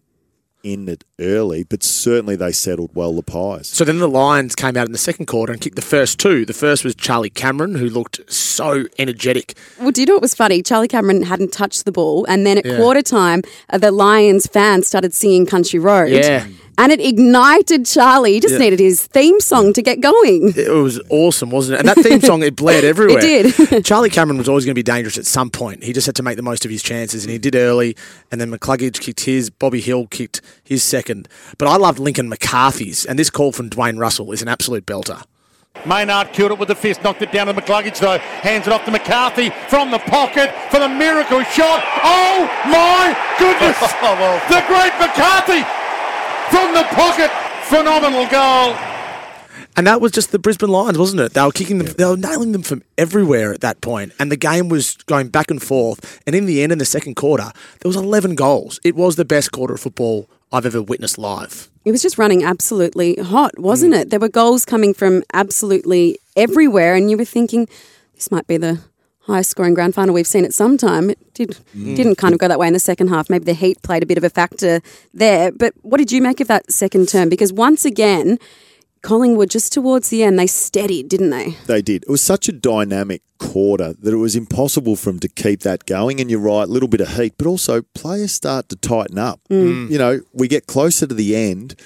in 0.62 0.88
it 0.88 1.04
early, 1.18 1.64
but 1.64 1.82
certainly 1.82 2.36
they 2.36 2.52
settled 2.52 2.90
well 2.94 3.12
the 3.14 3.22
Pies. 3.22 3.66
So 3.68 3.84
then 3.84 3.98
the 3.98 4.08
Lions 4.08 4.54
came 4.54 4.76
out 4.76 4.86
in 4.86 4.92
the 4.92 4.98
second 4.98 5.26
quarter 5.26 5.52
and 5.52 5.60
kicked 5.60 5.76
the 5.76 5.82
first 5.82 6.18
two. 6.18 6.44
The 6.44 6.52
first 6.52 6.84
was 6.84 6.94
Charlie 6.94 7.30
Cameron, 7.30 7.74
who 7.76 7.88
looked 7.88 8.20
so 8.32 8.84
energetic. 8.98 9.54
Well, 9.80 9.90
do 9.90 10.00
you 10.00 10.06
know 10.06 10.14
what 10.14 10.22
was 10.22 10.34
funny? 10.34 10.62
Charlie 10.62 10.88
Cameron 10.88 11.22
hadn't 11.22 11.52
touched 11.52 11.84
the 11.84 11.92
ball, 11.92 12.24
and 12.28 12.46
then 12.46 12.58
at 12.58 12.66
Yeah. 12.66 12.76
quarter 12.76 13.02
time, 13.02 13.42
uh, 13.70 13.78
the 13.78 13.90
Lions 13.90 14.46
fans 14.46 14.86
started 14.86 15.14
singing 15.14 15.46
Country 15.46 15.78
Road. 15.78 16.10
Yeah. 16.10 16.46
And 16.78 16.90
it 16.92 17.00
ignited 17.00 17.84
Charlie. 17.84 18.34
He 18.34 18.40
just 18.40 18.52
Yeah. 18.54 18.58
needed 18.60 18.80
his 18.80 19.06
theme 19.06 19.38
song 19.40 19.72
to 19.74 19.82
get 19.82 20.00
going. 20.00 20.54
It 20.56 20.70
was 20.72 20.98
awesome, 21.10 21.50
wasn't 21.50 21.74
it? 21.74 21.80
And 21.80 21.88
that 21.88 22.02
theme 22.02 22.20
song, 22.22 22.42
it 22.42 22.56
bled 22.56 22.84
everywhere. 22.92 23.18
It 23.18 23.56
did. 23.56 23.84
Charlie 23.84 24.08
Cameron 24.08 24.38
was 24.38 24.48
always 24.48 24.64
going 24.64 24.72
to 24.74 24.78
be 24.78 24.82
dangerous 24.82 25.18
at 25.18 25.26
some 25.26 25.50
point. 25.50 25.84
He 25.84 25.92
just 25.92 26.06
had 26.06 26.16
to 26.16 26.22
make 26.22 26.36
the 26.36 26.42
most 26.42 26.64
of 26.64 26.70
his 26.70 26.82
chances, 26.82 27.24
and 27.24 27.30
he 27.32 27.38
did 27.38 27.54
early. 27.54 27.96
And 28.32 28.40
then 28.40 28.50
McCluggage 28.50 29.00
kicked 29.00 29.20
his, 29.20 29.50
Bobby 29.50 29.80
Hill 29.80 30.06
kicked 30.06 30.40
his 30.64 30.82
second. 30.82 31.28
But 31.58 31.68
I 31.68 31.76
loved 31.76 31.98
Lincoln 31.98 32.28
McCarthy's, 32.30 33.04
and 33.04 33.18
this 33.18 33.28
call 33.28 33.52
from 33.52 33.68
Dwayne 33.68 33.98
Russell 33.98 34.32
is 34.32 34.40
an 34.40 34.48
absolute 34.48 34.86
belter. 34.86 35.22
Maynard 35.86 36.32
killed 36.32 36.50
it 36.50 36.58
with 36.58 36.68
the 36.68 36.74
fist, 36.74 37.02
knocked 37.04 37.22
it 37.22 37.30
down 37.30 37.46
to 37.46 37.54
McCluggage 37.54 38.00
though. 38.00 38.18
Hands 38.18 38.66
it 38.66 38.72
off 38.72 38.84
to 38.86 38.90
McCarthy 38.90 39.50
from 39.68 39.92
the 39.92 40.00
pocket 40.00 40.50
for 40.70 40.80
the 40.80 40.88
miracle 40.88 41.42
shot. 41.44 41.84
Oh 42.02 42.50
my 42.66 43.16
goodness! 43.38 43.78
The 44.50 44.64
great 44.66 44.92
McCarthy 44.98 45.62
from 46.50 46.74
the 46.74 46.84
pocket. 46.90 47.30
Phenomenal 47.64 48.26
goal. 48.26 48.76
And 49.76 49.86
that 49.86 50.00
was 50.00 50.12
just 50.12 50.32
the 50.32 50.38
Brisbane 50.38 50.68
Lions, 50.68 50.98
wasn't 50.98 51.22
it? 51.22 51.32
They 51.32 51.42
were 51.42 51.52
kicking 51.52 51.78
them, 51.78 51.86
they 51.86 52.04
were 52.04 52.16
nailing 52.16 52.52
them 52.52 52.62
from 52.62 52.82
everywhere 52.98 53.52
at 53.52 53.60
that 53.60 53.80
point, 53.80 54.12
and 54.18 54.30
the 54.30 54.36
game 54.36 54.68
was 54.68 54.96
going 55.06 55.28
back 55.28 55.50
and 55.50 55.62
forth. 55.62 56.20
And 56.26 56.34
in 56.34 56.46
the 56.46 56.62
end, 56.62 56.72
in 56.72 56.78
the 56.78 56.84
second 56.84 57.14
quarter, 57.14 57.52
there 57.80 57.88
was 57.88 57.96
11 57.96 58.34
goals. 58.34 58.80
It 58.84 58.96
was 58.96 59.16
the 59.16 59.24
best 59.24 59.52
quarter 59.52 59.74
of 59.74 59.80
football 59.80 60.28
I've 60.52 60.66
ever 60.66 60.82
witnessed 60.82 61.18
live. 61.18 61.70
It 61.84 61.92
was 61.92 62.02
just 62.02 62.18
running 62.18 62.42
absolutely 62.42 63.14
hot, 63.16 63.58
wasn't 63.58 63.94
mm. 63.94 64.00
it? 64.00 64.10
There 64.10 64.20
were 64.20 64.28
goals 64.28 64.64
coming 64.64 64.92
from 64.92 65.22
absolutely 65.32 66.18
everywhere, 66.36 66.94
and 66.94 67.10
you 67.10 67.16
were 67.16 67.24
thinking, 67.24 67.68
this 68.14 68.30
might 68.30 68.46
be 68.46 68.56
the 68.56 68.80
highest 69.30 69.50
scoring 69.50 69.74
grand 69.74 69.94
final 69.94 70.14
we've 70.14 70.26
seen 70.26 70.44
at 70.44 70.54
some 70.54 70.76
time. 70.76 71.10
It 71.10 71.34
did, 71.34 71.58
mm. 71.76 71.96
didn't 71.96 72.16
kind 72.16 72.34
of 72.34 72.40
go 72.40 72.48
that 72.48 72.58
way 72.58 72.66
in 72.66 72.72
the 72.72 72.80
second 72.80 73.08
half. 73.08 73.30
Maybe 73.30 73.44
the 73.44 73.54
heat 73.54 73.82
played 73.82 74.02
a 74.02 74.06
bit 74.06 74.18
of 74.18 74.24
a 74.24 74.30
factor 74.30 74.80
there. 75.14 75.52
But 75.52 75.74
what 75.82 75.98
did 75.98 76.12
you 76.12 76.22
make 76.22 76.40
of 76.40 76.48
that 76.48 76.70
second 76.70 77.08
term? 77.08 77.28
Because 77.28 77.52
once 77.52 77.84
again, 77.84 78.38
Collingwood, 79.02 79.50
just 79.50 79.72
towards 79.72 80.10
the 80.10 80.22
end, 80.22 80.38
they 80.38 80.46
steadied, 80.46 81.08
didn't 81.08 81.30
they? 81.30 81.56
They 81.66 81.80
did. 81.80 82.02
It 82.02 82.10
was 82.10 82.20
such 82.20 82.48
a 82.48 82.52
dynamic 82.52 83.22
quarter 83.38 83.94
that 83.94 84.12
it 84.12 84.18
was 84.18 84.36
impossible 84.36 84.96
for 84.96 85.10
them 85.10 85.20
to 85.20 85.28
keep 85.28 85.60
that 85.60 85.86
going. 85.86 86.20
And 86.20 86.30
you're 86.30 86.40
right, 86.40 86.64
a 86.64 86.70
little 86.70 86.88
bit 86.88 87.00
of 87.00 87.16
heat, 87.16 87.34
but 87.38 87.46
also 87.46 87.82
players 87.94 88.32
start 88.32 88.68
to 88.68 88.76
tighten 88.76 89.18
up. 89.18 89.40
Mm. 89.48 89.64
Mm. 89.64 89.90
You 89.90 89.98
know, 89.98 90.20
we 90.32 90.48
get 90.48 90.66
closer 90.66 91.06
to 91.06 91.14
the 91.14 91.34
end, 91.34 91.76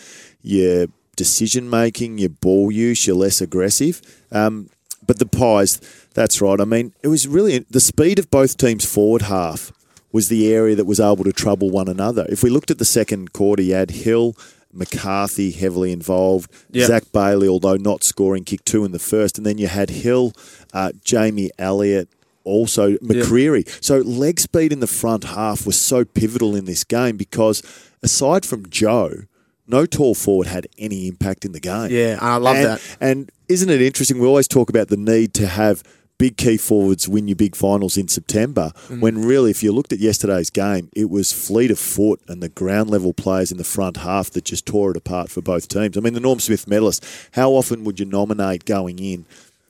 your 0.43 0.89
decision 1.17 1.71
making, 1.71 2.19
your 2.19 2.31
ball 2.31 2.73
use, 2.73 3.07
you're 3.07 3.17
less 3.17 3.41
aggressive. 3.41 4.03
Um, 4.33 4.69
but 5.07 5.19
the 5.19 5.27
Pies, 5.27 5.81
that's 6.15 6.41
right. 6.41 6.61
I 6.61 6.65
mean, 6.65 6.95
it 7.03 7.09
was 7.09 7.29
really 7.29 7.59
the 7.71 7.81
speed 7.81 8.19
of 8.19 8.31
both 8.31 8.57
teams' 8.57 8.85
forward 8.85 9.23
half 9.23 9.73
was 10.13 10.29
the 10.29 10.53
area 10.53 10.77
that 10.77 10.85
was 10.85 11.01
able 11.01 11.25
to 11.25 11.33
trouble 11.33 11.71
one 11.71 11.89
another. 11.89 12.25
If 12.29 12.43
we 12.43 12.51
looked 12.51 12.71
at 12.71 12.79
the 12.79 12.85
second 12.85 13.33
quarter, 13.33 13.63
you 13.63 13.75
had 13.75 13.91
Hill, 13.91 14.37
McCarthy 14.73 15.51
heavily 15.51 15.93
involved, 15.93 16.51
Yep. 16.71 16.87
Zach 16.87 17.03
Bailey, 17.13 17.49
although 17.49 17.77
not 17.77 18.05
scoring, 18.05 18.45
kicked 18.45 18.67
two 18.67 18.85
in 18.85 18.93
the 18.93 18.99
first, 18.99 19.39
and 19.39 19.47
then 19.47 19.59
you 19.59 19.67
had 19.67 19.91
Hill, 19.91 20.33
uh, 20.73 20.93
Jamie 21.05 21.51
Elliott, 21.59 22.09
also 22.45 22.93
McCreery. 22.99 23.67
So 23.83 23.99
leg 23.99 24.39
speed 24.39 24.73
in 24.73 24.81
the 24.81 24.87
front 24.87 25.25
half 25.25 25.67
was 25.67 25.81
so 25.81 26.05
pivotal 26.05 26.55
in 26.55 26.65
this 26.65 26.85
game 26.85 27.17
because 27.17 27.63
aside 28.03 28.45
from 28.45 28.69
Joe, 28.69 29.25
no 29.67 29.87
tall 29.87 30.15
forward 30.15 30.47
had 30.47 30.69
any 30.79 31.09
impact 31.09 31.45
in 31.45 31.53
the 31.53 31.61
game. 31.61 31.91
Yeah, 31.91 32.19
I 32.21 32.37
love 32.37 32.57
and, 32.57 32.67
that. 32.67 32.97
And 33.01 33.31
isn't 33.49 33.71
it 33.71 33.81
interesting? 33.81 34.19
We 34.19 34.27
always 34.27 34.47
talk 34.47 34.69
about 34.69 34.89
the 34.89 34.97
need 34.97 35.35
to 35.35 35.47
have 35.47 35.83
big 36.19 36.37
key 36.37 36.57
forwards 36.57 37.09
win 37.09 37.29
your 37.29 37.37
big 37.37 37.57
finals 37.57 37.97
in 37.97 38.09
September. 38.09 38.73
Mm. 38.89 39.01
When 39.01 39.25
really, 39.25 39.51
if 39.51 39.63
you 39.63 39.73
looked 39.73 39.93
at 39.93 39.99
yesterday's 39.99 40.51
game, 40.51 40.89
it 40.95 41.11
was 41.11 41.33
fleet 41.33 41.71
of 41.71 41.79
foot 41.79 42.21
and 42.29 42.43
the 42.43 42.49
ground 42.49 42.91
level 42.91 43.13
players 43.13 43.51
in 43.51 43.59
the 43.59 43.65
front 43.65 43.99
half 43.99 44.31
that 44.31 44.45
just 44.45 44.67
tore 44.67 44.91
it 44.93 44.97
apart 44.97 45.31
for 45.31 45.43
both 45.43 45.69
teams. 45.69 45.97
I 45.97 46.01
mean, 46.01 46.15
the 46.15 46.21
Norm 46.21 46.41
Smith 46.41 46.69
medalist. 46.69 47.05
How 47.33 47.51
often 47.51 47.85
would 47.85 47.99
you 47.99 48.07
nominate 48.07 48.65
going 48.65 48.99
in? 48.99 49.27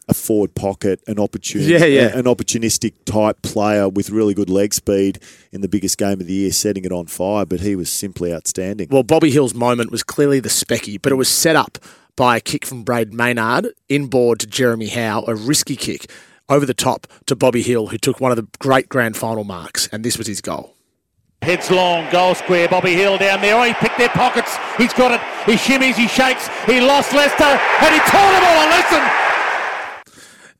A 0.06 0.12
forward 0.12 0.54
pocket, 0.54 1.00
an 1.06 1.18
opportunity, 1.18 1.72
Yeah, 1.72 1.86
yeah. 1.86 2.18
an 2.18 2.24
opportunistic 2.24 2.92
type 3.06 3.40
player 3.40 3.88
with 3.88 4.10
really 4.10 4.34
good 4.34 4.50
leg 4.50 4.74
speed 4.74 5.18
in 5.50 5.62
the 5.62 5.68
biggest 5.68 5.96
game 5.96 6.20
of 6.20 6.26
the 6.26 6.32
year, 6.34 6.52
setting 6.52 6.84
it 6.84 6.92
on 6.92 7.06
fire. 7.06 7.46
But 7.46 7.60
he 7.60 7.74
was 7.74 7.90
simply 7.90 8.30
outstanding. 8.30 8.88
Well, 8.90 9.02
Bobby 9.02 9.30
Hill's 9.30 9.54
moment 9.54 9.90
was 9.90 10.02
clearly 10.02 10.40
the 10.40 10.50
specky, 10.50 11.00
but 11.00 11.10
it 11.10 11.14
was 11.14 11.30
set 11.30 11.56
up 11.56 11.78
by 12.16 12.36
a 12.36 12.40
kick 12.40 12.66
from 12.66 12.84
Brayden 12.84 13.14
Maynard 13.14 13.68
inboard 13.88 14.40
to 14.40 14.46
Jeremy 14.46 14.88
Howe, 14.88 15.24
a 15.26 15.34
risky 15.34 15.74
kick 15.74 16.10
over 16.48 16.66
the 16.66 16.74
top 16.74 17.06
to 17.26 17.36
Bobby 17.36 17.62
Hill, 17.62 17.88
who 17.88 17.98
took 17.98 18.20
one 18.20 18.30
of 18.30 18.36
the 18.36 18.46
great 18.58 18.88
grand 18.88 19.16
final 19.16 19.44
marks, 19.44 19.88
and 19.88 20.04
this 20.04 20.18
was 20.18 20.26
his 20.26 20.40
goal. 20.40 20.74
Heads 21.42 21.70
long, 21.70 22.10
goal 22.10 22.34
square. 22.34 22.68
Bobby 22.68 22.94
Hill 22.94 23.18
down 23.18 23.42
there. 23.42 23.54
Oh, 23.54 23.64
he 23.64 23.74
picked 23.74 23.98
their 23.98 24.08
pockets. 24.08 24.56
He's 24.78 24.94
got 24.94 25.12
it. 25.12 25.20
He 25.44 25.56
shimmies, 25.60 25.94
he 25.94 26.08
shakes. 26.08 26.48
He 26.64 26.80
lost 26.80 27.12
Leicester, 27.12 27.44
and 27.44 27.90
he 27.92 28.00
taught 28.08 28.32
them 28.32 28.44
all 28.48 28.64
a 28.64 28.68
lesson. 28.72 29.33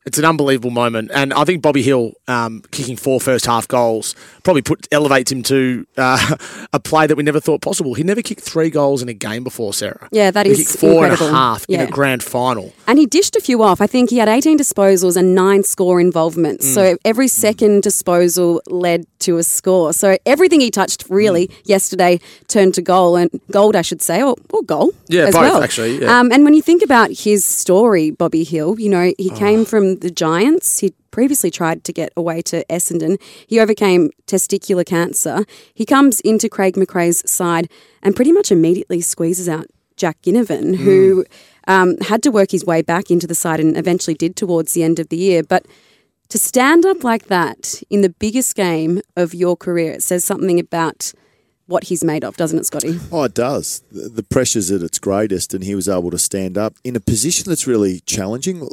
It's 0.05 0.19
an 0.19 0.25
unbelievable 0.25 0.69
moment, 0.69 1.09
and 1.13 1.33
I 1.33 1.45
think 1.45 1.63
Bobby 1.63 1.81
Hill 1.81 2.13
um, 2.27 2.61
kicking 2.71 2.95
four 2.95 3.19
first 3.19 3.45
half 3.47 3.67
goals 3.67 4.13
probably 4.43 4.61
put 4.61 4.87
elevates 4.91 5.31
him 5.31 5.41
to 5.43 5.87
uh, 5.97 6.35
a 6.73 6.79
play 6.79 7.07
that 7.07 7.15
we 7.17 7.23
never 7.23 7.39
thought 7.39 7.61
possible. 7.61 7.95
He 7.95 8.03
never 8.03 8.21
kicked 8.21 8.41
three 8.41 8.69
goals 8.69 9.01
in 9.01 9.09
a 9.09 9.13
game 9.13 9.43
before, 9.43 9.73
Sarah. 9.73 10.07
Yeah, 10.11 10.29
that 10.29 10.45
he 10.45 10.51
is 10.51 10.59
kicked 10.59 10.79
four 10.79 11.03
and 11.03 11.05
a 11.05 11.11
incredible. 11.13 11.33
half 11.35 11.65
in 11.67 11.79
a 11.79 11.87
grand 11.87 12.21
final. 12.21 12.71
And 12.85 12.99
he 12.99 13.07
dished 13.07 13.35
a 13.35 13.41
few 13.41 13.63
off. 13.63 13.81
I 13.81 13.87
think 13.87 14.11
he 14.11 14.17
had 14.19 14.27
18 14.29 14.59
disposals 14.59 15.17
and 15.17 15.33
nine 15.33 15.63
score 15.63 15.99
involvements. 15.99 16.71
So 16.71 16.97
every 17.03 17.27
second 17.27 17.81
disposal 17.81 18.61
led 18.67 19.07
to 19.19 19.37
a 19.37 19.43
score. 19.43 19.91
So 19.91 20.17
everything 20.27 20.59
he 20.61 20.69
touched 20.69 21.05
really 21.09 21.49
yesterday 21.63 22.19
turned 22.47 22.75
to 22.75 22.83
goal 22.83 23.15
and 23.15 23.31
gold, 23.49 23.75
I 23.75 23.81
should 23.81 24.03
say, 24.03 24.21
or, 24.21 24.35
or 24.51 24.61
goal 24.61 24.91
Yeah, 25.07 25.23
as 25.23 25.33
both, 25.33 25.41
well. 25.41 25.63
actually, 25.63 26.01
yeah. 26.01 26.19
Um, 26.19 26.31
and 26.31 26.43
when 26.43 26.53
you 26.53 26.61
think 26.61 26.83
about 26.83 27.09
his 27.11 27.43
story, 27.43 28.11
Bobby 28.11 28.43
Hill, 28.43 28.79
you 28.79 28.89
know, 28.89 29.11
he 29.17 29.31
came 29.31 29.65
from 29.65 29.94
the 30.01 30.11
Giants. 30.11 30.79
He 30.79 30.93
previously 31.11 31.51
tried 31.51 31.83
to 31.85 31.93
get 31.93 32.11
away 32.17 32.41
to 32.43 32.65
Essendon. 32.65 33.21
He 33.47 33.59
overcame 33.59 34.09
testicular 34.27 34.85
cancer. 34.85 35.45
He 35.73 35.85
comes 35.85 36.19
into 36.21 36.49
Craig 36.49 36.75
McRae's 36.75 37.29
side 37.29 37.69
and 38.03 38.15
pretty 38.15 38.31
much 38.31 38.51
immediately 38.51 39.01
squeezes 39.01 39.47
out 39.47 39.67
Jack 39.97 40.21
Ginnivan, 40.21 40.75
who 40.75 41.25
um, 41.67 41.97
had 41.99 42.21
to 42.23 42.31
work 42.31 42.51
his 42.51 42.65
way 42.65 42.81
back 42.81 43.09
into 43.09 43.27
the 43.27 43.35
side 43.35 43.59
and 43.59 43.77
eventually 43.77 44.15
did 44.15 44.35
towards 44.35 44.73
the 44.73 44.83
end 44.83 44.99
of 44.99 45.09
the 45.09 45.17
year. 45.17 45.41
But 45.41 45.65
to 46.29 46.37
stand 46.37 46.85
up 46.85 47.03
like 47.03 47.25
that 47.27 47.81
in 47.89 48.01
the 48.01 48.09
biggest 48.09 48.55
game 48.55 49.01
of 49.15 49.33
your 49.33 49.55
career, 49.55 49.93
it 49.93 50.03
says 50.03 50.23
something 50.23 50.59
about 50.59 51.13
what 51.67 51.85
he's 51.85 52.03
made 52.03 52.23
of, 52.23 52.37
doesn't 52.37 52.59
it, 52.59 52.65
Scotty? 52.65 52.99
Oh, 53.11 53.23
it 53.23 53.33
does. 53.33 53.83
The, 53.91 54.09
the 54.09 54.23
pressure's 54.23 54.69
at 54.71 54.81
its 54.81 54.99
greatest, 54.99 55.53
and 55.53 55.63
he 55.63 55.75
was 55.75 55.89
able 55.89 56.11
to 56.11 56.17
stand 56.17 56.57
up 56.57 56.75
in 56.83 56.95
a 56.95 56.99
position 56.99 57.49
that's 57.49 57.65
really 57.67 58.01
challenging. 58.01 58.67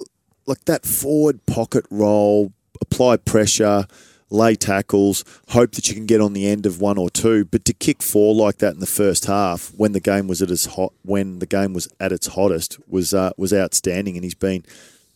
Like 0.47 0.65
that 0.65 0.85
forward 0.85 1.45
pocket 1.47 1.85
roll, 1.91 2.53
apply 2.81 3.19
pressure, 3.19 3.87
lay 4.31 4.55
tackles, 4.57 5.25
hope 5.51 5.73
that 5.73 5.89
you 5.89 5.95
can 5.95 6.07
get 6.07 6.21
on 6.21 6.33
the 6.33 6.49
end 6.49 6.67
of 6.67 6.81
one 6.81 6.99
or 6.99 7.11
two. 7.11 7.45
But 7.45 7.65
to 7.67 7.73
kick 7.73 8.03
four 8.03 8.35
like 8.35 8.59
that 8.59 8.75
in 8.75 8.81
the 8.81 8.87
first 8.87 9.27
half, 9.27 9.73
when 9.77 9.93
the 9.93 10.01
game 10.01 10.27
was 10.27 10.43
at 10.43 10.51
its 10.51 10.67
hot, 10.67 10.93
when 11.03 11.39
the 11.39 11.47
game 11.47 11.73
was 11.73 11.89
at 12.01 12.13
its 12.13 12.29
hottest, 12.29 12.79
was 12.89 13.15
uh, 13.15 13.31
was 13.37 13.53
outstanding, 13.53 14.17
and 14.17 14.25
he's 14.25 14.35
been 14.35 14.65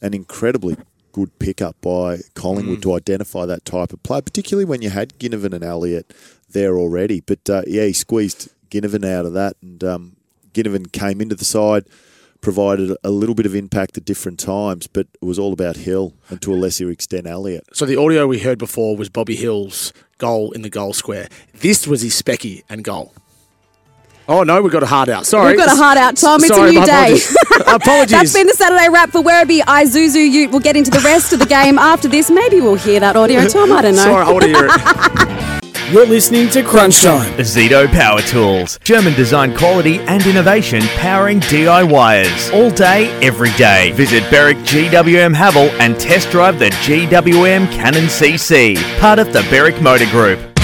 an 0.00 0.14
incredibly 0.14 0.76
good 1.12 1.36
pickup 1.38 1.80
by 1.80 2.18
Collingwood 2.34 2.82
to 2.82 2.94
identify 2.94 3.46
that 3.46 3.64
type 3.64 3.92
of 3.94 4.02
play, 4.02 4.20
particularly 4.20 4.66
when 4.66 4.82
you 4.82 4.90
had 4.90 5.18
Ginnivan 5.18 5.54
and 5.54 5.64
Elliott 5.64 6.12
there 6.50 6.76
already. 6.76 7.20
But 7.20 7.48
uh, 7.48 7.62
yeah, 7.66 7.84
he 7.86 7.94
squeezed 7.94 8.50
Ginnivan 8.70 9.10
out 9.10 9.24
of 9.24 9.32
that, 9.32 9.56
and 9.62 9.82
um, 9.82 10.16
Ginnivan 10.52 10.92
came 10.92 11.22
into 11.22 11.34
the 11.34 11.46
side, 11.46 11.86
provided 12.40 12.96
a 13.02 13.10
little 13.10 13.34
bit 13.34 13.46
of 13.46 13.54
impact 13.54 13.96
at 13.96 14.04
different 14.04 14.38
times, 14.38 14.86
but 14.86 15.06
it 15.20 15.24
was 15.24 15.38
all 15.38 15.52
about 15.52 15.76
Hill 15.76 16.14
and 16.28 16.40
to 16.42 16.52
a 16.52 16.56
lesser 16.56 16.90
extent 16.90 17.26
Elliott. 17.26 17.64
So 17.72 17.86
the 17.86 17.96
audio 17.96 18.26
we 18.26 18.38
heard 18.40 18.58
before 18.58 18.96
was 18.96 19.08
Bobby 19.08 19.36
Hill's 19.36 19.92
goal 20.18 20.52
in 20.52 20.62
the 20.62 20.70
goal 20.70 20.92
square. 20.92 21.28
This 21.54 21.86
was 21.86 22.02
his 22.02 22.20
specky 22.20 22.62
and 22.68 22.84
goal. 22.84 23.12
Oh 24.28 24.42
no, 24.42 24.60
we've 24.60 24.72
got 24.72 24.82
a 24.82 24.86
hard 24.86 25.08
out. 25.08 25.24
Sorry, 25.24 25.50
We've 25.52 25.58
got 25.58 25.72
a 25.72 25.76
hard 25.76 25.98
out, 25.98 26.16
Tom. 26.16 26.40
It's 26.42 26.48
Sorry, 26.48 26.70
a 26.70 26.72
new 26.72 26.80
my 26.80 26.86
day. 26.86 26.92
Apologies. 27.12 27.36
apologies. 27.66 28.10
That's 28.10 28.32
been 28.32 28.46
the 28.48 28.54
Saturday 28.54 28.88
wrap 28.88 29.10
for 29.10 29.22
Werribee 29.22 29.60
Isuzu 29.60 30.30
Ute. 30.30 30.50
We'll 30.50 30.60
get 30.60 30.76
into 30.76 30.90
the 30.90 31.00
rest 31.00 31.32
of 31.32 31.38
the 31.38 31.46
game 31.46 31.78
after 31.78 32.08
this. 32.08 32.28
Maybe 32.28 32.60
we'll 32.60 32.74
hear 32.74 32.98
that 32.98 33.14
audio, 33.14 33.46
Tom. 33.46 33.70
I 33.70 33.82
don't 33.82 33.94
know. 33.94 34.02
Sorry, 34.02 34.24
I 34.24 34.32
want 34.32 34.42
to 34.42 34.48
hear 34.48 34.68
it. 34.68 35.62
You're 35.90 36.04
listening 36.04 36.48
to 36.48 36.64
Crunch 36.64 37.00
Time. 37.00 37.32
Zito 37.38 37.86
Power 37.86 38.20
Tools. 38.22 38.76
German 38.82 39.14
design 39.14 39.56
quality 39.56 40.00
and 40.00 40.26
innovation 40.26 40.82
powering 40.96 41.38
DIYers. 41.38 42.52
All 42.52 42.70
day, 42.70 43.08
every 43.24 43.52
day. 43.52 43.92
Visit 43.92 44.28
Berwick 44.28 44.56
GWM 44.58 45.32
Haval 45.32 45.68
and 45.78 45.96
test 46.00 46.30
drive 46.30 46.58
the 46.58 46.70
GWM 46.70 47.70
Cannon 47.70 48.06
CC. 48.06 48.74
Part 48.98 49.20
of 49.20 49.32
the 49.32 49.46
Berwick 49.48 49.80
Motor 49.80 50.06
Group. 50.06 50.55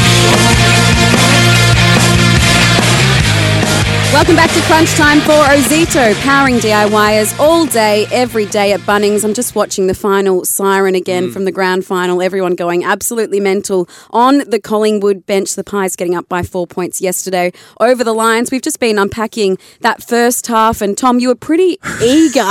Welcome 4.13 4.37
back 4.37 4.51
to 4.51 4.61
Crunch 4.63 4.93
Time 4.95 5.21
for 5.21 5.33
Ozito, 5.33 6.15
powering 6.23 6.57
DIYers 6.57 7.37
all 7.41 7.65
day, 7.65 8.07
every 8.13 8.45
day 8.45 8.73
at 8.73 8.81
Bunnings. 8.81 9.25
I'm 9.25 9.33
just 9.33 9.55
watching 9.55 9.87
the 9.87 9.95
final 9.95 10.45
siren 10.45 10.95
again 10.95 11.29
Mm. 11.29 11.33
from 11.33 11.45
the 11.47 11.51
grand 11.51 11.87
final. 11.87 12.21
Everyone 12.21 12.55
going 12.55 12.85
absolutely 12.85 13.41
mental 13.41 13.89
on 14.11 14.43
the 14.47 14.61
Collingwood 14.61 15.25
bench. 15.25 15.55
The 15.55 15.65
Pies 15.65 15.97
getting 15.97 16.15
up 16.15 16.29
by 16.29 16.43
four 16.43 16.67
points 16.67 17.01
yesterday 17.01 17.53
over 17.81 18.05
the 18.05 18.13
Lions. 18.13 18.51
We've 18.51 18.61
just 18.63 18.79
been 18.81 18.99
unpacking 18.99 19.57
that 19.81 20.07
first 20.07 20.47
half, 20.47 20.83
and 20.83 20.97
Tom, 20.97 21.19
you 21.19 21.29
were 21.29 21.35
pretty 21.35 21.79
eager 22.05 22.45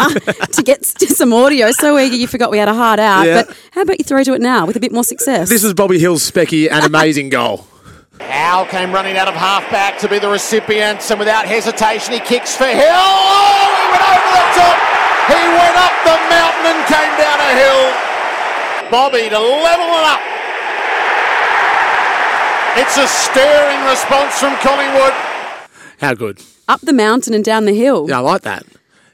to 0.54 0.64
get 0.66 0.82
to 0.82 1.08
some 1.14 1.32
audio. 1.32 1.72
So 1.74 1.98
eager 2.00 2.16
you 2.16 2.26
forgot 2.28 2.50
we 2.50 2.58
had 2.58 2.70
a 2.70 2.74
hard 2.74 3.00
out. 3.00 3.28
Yeah. 3.28 3.44
But 3.44 3.56
how 3.72 3.84
about 3.84 4.00
you 4.00 4.04
throw 4.04 4.24
to 4.24 4.34
it 4.34 4.42
now 4.42 4.66
with 4.66 4.78
a 4.78 4.80
bit 4.80 4.92
more 4.92 5.04
success? 5.04 5.48
This 5.48 5.64
is 5.64 5.76
Bobby 5.76 6.00
Hill's 6.00 6.30
specky 6.30 6.70
and 6.72 6.84
amazing 6.86 7.30
goal. 7.30 7.68
Howe 8.30 8.66
came 8.70 8.92
running 8.92 9.18
out 9.18 9.28
of 9.28 9.34
halfback 9.34 9.98
to 10.00 10.10
be 10.10 10.20
the 10.20 10.30
recipient, 10.30 11.02
and 11.10 11.20
without 11.20 11.46
hesitation, 11.46 12.14
he 12.14 12.20
kicks 12.20 12.56
for 12.56 12.66
Hill. 12.66 12.84
Oh, 12.86 13.68
he 13.80 13.86
went 13.90 14.06
over 14.06 14.32
the 14.36 14.48
top. 14.58 14.78
He 15.32 15.42
went 15.56 15.78
up 15.78 15.96
the 16.04 16.18
mountain 16.30 16.66
and 16.76 16.82
came 16.92 17.14
down 17.18 17.38
a 17.40 17.52
hill. 17.56 17.84
Bobby 18.92 19.30
to 19.30 19.40
level 19.40 19.90
it 19.96 20.06
up. 20.12 20.22
It's 22.78 22.98
a 22.98 23.08
stirring 23.08 23.84
response 23.86 24.40
from 24.40 24.56
Collingwood. 24.58 25.14
How 26.00 26.14
good. 26.14 26.42
Up 26.68 26.82
the 26.82 26.94
mountain 26.94 27.34
and 27.34 27.44
down 27.44 27.66
the 27.66 27.74
hill. 27.74 28.08
Yeah, 28.10 28.18
I 28.18 28.22
like 28.22 28.42
that. 28.44 28.66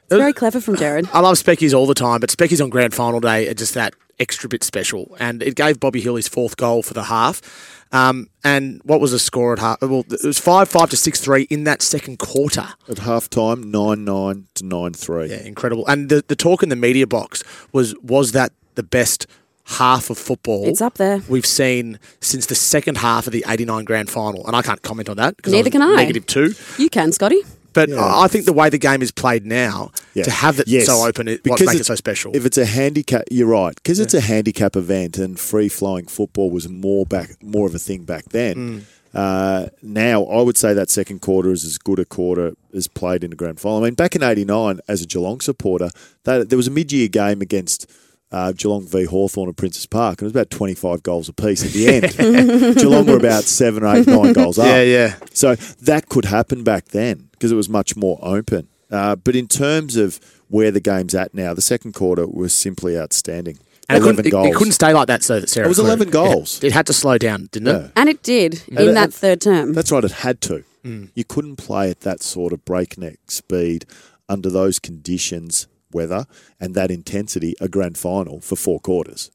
Very 0.08 0.32
clever 0.32 0.60
from 0.60 0.76
Jared. 0.76 1.08
I 1.12 1.20
love 1.20 1.36
Speckies 1.36 1.74
all 1.74 1.86
the 1.86 1.94
time, 1.94 2.20
but 2.20 2.30
Speckies 2.30 2.62
on 2.62 2.70
grand 2.70 2.94
final 2.94 3.20
day 3.20 3.46
are 3.48 3.54
just 3.54 3.74
that 3.74 3.94
extra 4.18 4.48
bit 4.48 4.64
special. 4.64 5.16
And 5.20 5.42
it 5.42 5.54
gave 5.54 5.78
Bobby 5.78 6.00
Hill 6.00 6.16
his 6.16 6.28
fourth 6.28 6.56
goal 6.56 6.82
for 6.82 6.94
the 6.94 7.04
half. 7.04 7.77
Um, 7.92 8.28
and 8.44 8.80
what 8.84 9.00
was 9.00 9.12
the 9.12 9.18
score 9.18 9.52
at 9.52 9.58
half? 9.58 9.80
Well, 9.80 10.04
it 10.10 10.24
was 10.24 10.38
5 10.38 10.68
5 10.68 10.90
to 10.90 10.96
6 10.96 11.20
3 11.20 11.42
in 11.44 11.64
that 11.64 11.82
second 11.82 12.18
quarter. 12.18 12.68
At 12.88 12.98
half 12.98 13.30
time, 13.30 13.70
9 13.70 14.04
9 14.04 14.48
to 14.54 14.64
9 14.64 14.92
3. 14.92 15.30
Yeah, 15.30 15.36
incredible. 15.42 15.86
And 15.86 16.08
the, 16.08 16.24
the 16.26 16.36
talk 16.36 16.62
in 16.62 16.68
the 16.68 16.76
media 16.76 17.06
box 17.06 17.42
was 17.72 17.94
was 18.02 18.32
that 18.32 18.52
the 18.74 18.82
best 18.82 19.26
half 19.64 20.08
of 20.08 20.16
football 20.16 20.66
It's 20.66 20.80
up 20.80 20.94
there. 20.94 21.20
we've 21.28 21.44
seen 21.44 21.98
since 22.20 22.46
the 22.46 22.54
second 22.54 22.96
half 22.98 23.26
of 23.26 23.32
the 23.34 23.44
89 23.46 23.84
grand 23.84 24.08
final. 24.08 24.46
And 24.46 24.56
I 24.56 24.62
can't 24.62 24.80
comment 24.82 25.08
on 25.10 25.16
that 25.18 25.36
because 25.36 25.52
Neither 25.52 25.68
can 25.70 25.82
I. 25.82 25.94
Negative 25.96 26.24
two. 26.24 26.54
You 26.78 26.88
can, 26.88 27.12
Scotty. 27.12 27.42
But 27.72 27.92
I 27.92 28.24
I 28.24 28.28
think 28.28 28.44
the 28.46 28.52
way 28.52 28.68
the 28.70 28.78
game 28.78 29.02
is 29.02 29.10
played 29.10 29.44
now, 29.46 29.90
Yeah. 30.14 30.24
to 30.24 30.30
have 30.30 30.58
it 30.58 30.68
Yes. 30.68 30.86
so 30.86 31.06
open, 31.06 31.28
it 31.28 31.42
Because 31.42 31.66
makes 31.66 31.80
it 31.80 31.86
so 31.86 31.94
special. 31.94 32.34
If 32.34 32.44
it's 32.46 32.58
a 32.58 32.64
handicap, 32.64 33.24
you're 33.30 33.46
right. 33.48 33.74
Because 33.74 34.00
it's 34.00 34.14
a 34.14 34.20
handicap 34.20 34.76
event, 34.76 35.18
and 35.18 35.38
free 35.38 35.68
flowing 35.68 36.06
football 36.06 36.50
was 36.50 36.68
more 36.68 37.04
back, 37.06 37.36
more 37.42 37.66
of 37.66 37.74
a 37.74 37.78
thing 37.78 38.04
back 38.04 38.24
then. 38.30 38.54
Mm. 38.56 38.80
Uh, 39.14 39.68
now, 39.82 40.24
I 40.24 40.42
would 40.42 40.58
say 40.58 40.74
that 40.74 40.90
second 40.90 41.20
quarter 41.22 41.50
is 41.50 41.64
as 41.64 41.78
good 41.78 41.98
a 41.98 42.04
quarter 42.04 42.52
as 42.74 42.88
played 42.88 43.24
in 43.24 43.30
the 43.30 43.36
grand 43.36 43.58
final. 43.58 43.78
I 43.78 43.84
mean, 43.84 43.94
back 43.94 44.14
in 44.14 44.22
'89, 44.22 44.80
as 44.86 45.02
a 45.02 45.06
Geelong 45.06 45.40
supporter, 45.40 45.90
that 46.24 46.50
there 46.50 46.56
was 46.58 46.66
a 46.68 46.70
mid-year 46.70 47.08
game 47.08 47.40
against. 47.40 47.86
Uh, 48.30 48.52
Geelong 48.52 48.86
v 48.86 49.04
Hawthorn 49.04 49.48
at 49.48 49.56
Princes 49.56 49.86
Park, 49.86 50.20
and 50.20 50.26
it 50.26 50.26
was 50.26 50.32
about 50.32 50.50
25 50.50 51.02
goals 51.02 51.30
apiece 51.30 51.64
at 51.64 51.70
the 51.72 51.88
end. 52.68 52.76
Geelong 52.78 53.06
were 53.06 53.16
about 53.16 53.44
seven, 53.44 53.82
eight, 53.86 54.06
nine 54.06 54.34
goals 54.34 54.58
up. 54.58 54.66
yeah, 54.66 54.82
yeah. 54.82 55.14
So 55.32 55.54
that 55.54 56.10
could 56.10 56.26
happen 56.26 56.62
back 56.62 56.86
then 56.88 57.28
because 57.32 57.50
it 57.50 57.54
was 57.56 57.70
much 57.70 57.96
more 57.96 58.18
open. 58.20 58.68
Uh, 58.90 59.16
but 59.16 59.34
in 59.34 59.46
terms 59.48 59.96
of 59.96 60.20
where 60.48 60.70
the 60.70 60.80
game's 60.80 61.14
at 61.14 61.32
now, 61.32 61.54
the 61.54 61.62
second 61.62 61.92
quarter 61.94 62.26
was 62.26 62.54
simply 62.54 62.98
outstanding. 62.98 63.58
And 63.88 63.96
it 63.96 64.02
11 64.02 64.16
couldn't, 64.16 64.26
it, 64.26 64.30
goals. 64.30 64.46
it 64.48 64.54
couldn't 64.56 64.72
stay 64.72 64.92
like 64.92 65.06
that, 65.06 65.22
so 65.22 65.40
Sarah. 65.46 65.64
It 65.66 65.68
was 65.68 65.78
Clear. 65.78 65.88
11 65.88 66.10
goals. 66.10 66.58
It, 66.58 66.64
it 66.68 66.72
had 66.74 66.86
to 66.88 66.92
slow 66.92 67.16
down, 67.16 67.48
didn't 67.50 67.68
Yeah. 67.68 67.84
it? 67.86 67.92
And 67.96 68.08
it 68.10 68.22
did 68.22 68.62
in 68.68 68.76
it- 68.78 68.92
that 68.92 69.14
third 69.14 69.40
term. 69.40 69.72
That's 69.72 69.90
right, 69.90 70.04
it 70.04 70.10
had 70.12 70.42
to. 70.42 70.64
Mm. 70.84 71.08
You 71.14 71.24
couldn't 71.24 71.56
play 71.56 71.90
at 71.90 72.00
that 72.00 72.22
sort 72.22 72.52
of 72.52 72.64
breakneck 72.66 73.30
speed 73.30 73.86
under 74.28 74.50
those 74.50 74.78
conditions, 74.78 75.66
weather, 75.92 76.26
and 76.60 76.74
that 76.74 76.90
intensity, 76.90 77.54
a 77.60 77.68
grand 77.68 77.96
final 77.98 78.40
for 78.40 78.56
four 78.56 78.80
quarters. 78.80 79.30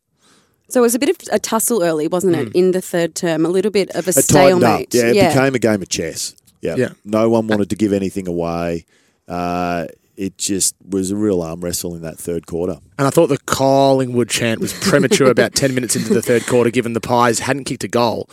So 0.70 0.80
it 0.80 0.84
was 0.84 0.96
a 0.96 1.00
bit 1.00 1.10
of 1.10 1.18
a 1.32 1.40
tussle 1.40 1.84
early, 1.84 2.08
wasn't 2.08 2.36
it, 2.36 2.52
in 2.56 2.72
the 2.72 2.82
third 2.82 3.16
term? 3.16 3.46
A 3.46 3.50
little 3.50 3.70
bit 3.72 3.90
of 3.92 4.08
a 4.08 4.12
It 4.12 4.26
tightened 4.28 4.64
up. 4.64 4.90
stalemate. 4.90 4.94
Yeah, 4.94 5.04
it 5.26 5.28
became 5.34 5.56
a 5.56 5.60
game 5.60 5.82
of 5.82 5.90
chess. 5.90 6.36
Yeah. 6.62 6.76
Yeah. 6.76 6.90
No 7.04 7.30
one 7.30 7.48
wanted 7.48 7.70
to 7.72 7.76
give 7.76 7.92
anything 7.94 8.28
away. 8.28 8.86
Uh, 9.28 9.88
it 10.16 10.38
just 10.38 10.76
was 10.88 11.12
a 11.12 11.16
real 11.16 11.42
arm 11.42 11.60
wrestle 11.62 11.96
in 11.96 12.02
that 12.04 12.18
third 12.18 12.46
quarter. 12.48 12.78
And 12.98 13.06
I 13.08 13.10
thought 13.10 13.28
the 13.28 13.38
Collingwood 13.40 14.30
chant 14.30 14.62
was 14.62 14.72
premature 14.74 15.30
about 15.30 15.54
10 15.54 15.74
minutes 15.76 15.96
into 15.96 16.14
the 16.14 16.22
third 16.22 16.46
quarter, 16.48 16.70
given 16.70 16.94
the 16.94 17.02
Pies 17.02 17.40
hadn't 17.40 17.66
kicked 17.66 17.84
a 17.84 17.88
goal. 17.88 18.30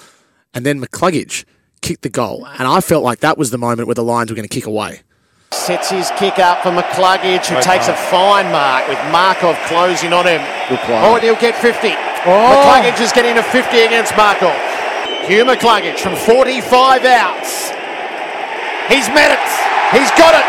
And 0.55 0.65
then 0.65 0.81
McCluggage 0.81 1.45
kicked 1.83 2.03
the 2.03 2.09
goal. 2.11 2.47
And 2.47 2.69
I 2.69 2.81
felt 2.81 3.03
like 3.03 3.21
that 3.21 3.37
was 3.39 3.51
the 3.51 3.59
moment 3.59 3.87
where 3.89 3.95
the 3.95 4.05
Lions 4.05 4.31
were 4.31 4.37
going 4.37 4.49
to 4.49 4.55
kick 4.55 4.67
away. 4.67 5.01
Sets 5.53 5.91
his 5.91 6.11
kick 6.15 6.39
up 6.39 6.63
for 6.63 6.71
McCluggage, 6.71 7.51
who 7.51 7.59
takes 7.61 7.89
a 7.91 7.95
fine 8.07 8.47
mark 8.55 8.87
with 8.87 9.03
Markov 9.11 9.59
closing 9.67 10.13
on 10.15 10.23
him. 10.23 10.39
Oh, 11.03 11.19
and 11.19 11.25
he'll 11.27 11.35
get 11.43 11.59
50. 11.59 11.91
McCluggage 12.55 13.03
is 13.03 13.11
getting 13.11 13.37
a 13.37 13.43
50 13.43 13.83
against 13.83 14.15
Markov. 14.17 14.55
Hugh 15.27 15.43
McCluggage 15.43 15.99
from 15.99 16.15
45 16.15 17.03
outs. 17.03 17.75
He's 18.87 19.11
met 19.11 19.35
it. 19.35 19.43
He's 19.91 20.11
got 20.15 20.39
it. 20.39 20.47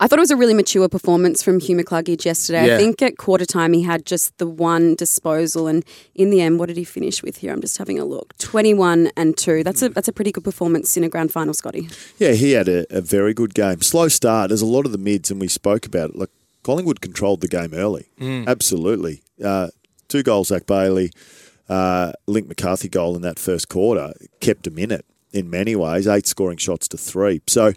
I 0.00 0.06
thought 0.08 0.18
it 0.18 0.22
was 0.22 0.30
a 0.30 0.36
really 0.36 0.54
mature 0.54 0.88
performance 0.88 1.42
from 1.42 1.60
Hugh 1.60 1.76
McCluggage 1.76 2.24
yesterday. 2.24 2.66
Yeah. 2.66 2.74
I 2.74 2.78
think 2.78 3.02
at 3.02 3.18
quarter 3.18 3.44
time 3.44 3.74
he 3.74 3.82
had 3.82 4.06
just 4.06 4.36
the 4.38 4.46
one 4.46 4.94
disposal, 4.94 5.66
and 5.66 5.84
in 6.14 6.30
the 6.30 6.40
end, 6.40 6.58
what 6.58 6.66
did 6.66 6.78
he 6.78 6.84
finish 6.84 7.22
with 7.22 7.36
here? 7.36 7.52
I'm 7.52 7.60
just 7.60 7.76
having 7.76 7.98
a 7.98 8.04
look. 8.06 8.36
21 8.38 9.10
and 9.16 9.36
two. 9.36 9.62
That's 9.62 9.82
a 9.82 9.90
that's 9.90 10.08
a 10.08 10.12
pretty 10.12 10.32
good 10.32 10.42
performance 10.42 10.96
in 10.96 11.04
a 11.04 11.08
grand 11.08 11.32
final, 11.32 11.52
Scotty. 11.52 11.88
Yeah, 12.18 12.32
he 12.32 12.52
had 12.52 12.66
a, 12.68 12.86
a 12.88 13.02
very 13.02 13.34
good 13.34 13.54
game. 13.54 13.82
Slow 13.82 14.08
start. 14.08 14.48
There's 14.48 14.62
a 14.62 14.66
lot 14.66 14.86
of 14.86 14.92
the 14.92 14.98
mids, 14.98 15.30
and 15.30 15.38
we 15.40 15.48
spoke 15.48 15.84
about 15.84 16.10
it. 16.10 16.16
Like 16.16 16.30
Collingwood 16.62 17.02
controlled 17.02 17.42
the 17.42 17.48
game 17.48 17.74
early. 17.74 18.08
Absolutely. 18.20 19.22
Uh, 19.42 19.68
two 20.08 20.22
goals, 20.22 20.48
Zach 20.48 20.66
Bailey, 20.66 21.10
uh, 21.68 22.12
Linc 22.26 22.48
McCarthy 22.48 22.88
goal 22.88 23.16
in 23.16 23.22
that 23.22 23.38
first 23.38 23.68
quarter 23.68 24.12
kept 24.40 24.66
him 24.66 24.78
in 24.78 24.90
it 24.90 25.04
in 25.32 25.50
many 25.50 25.76
ways. 25.76 26.08
Eight 26.08 26.26
scoring 26.26 26.56
shots 26.56 26.88
to 26.88 26.96
three. 26.96 27.42
So 27.46 27.72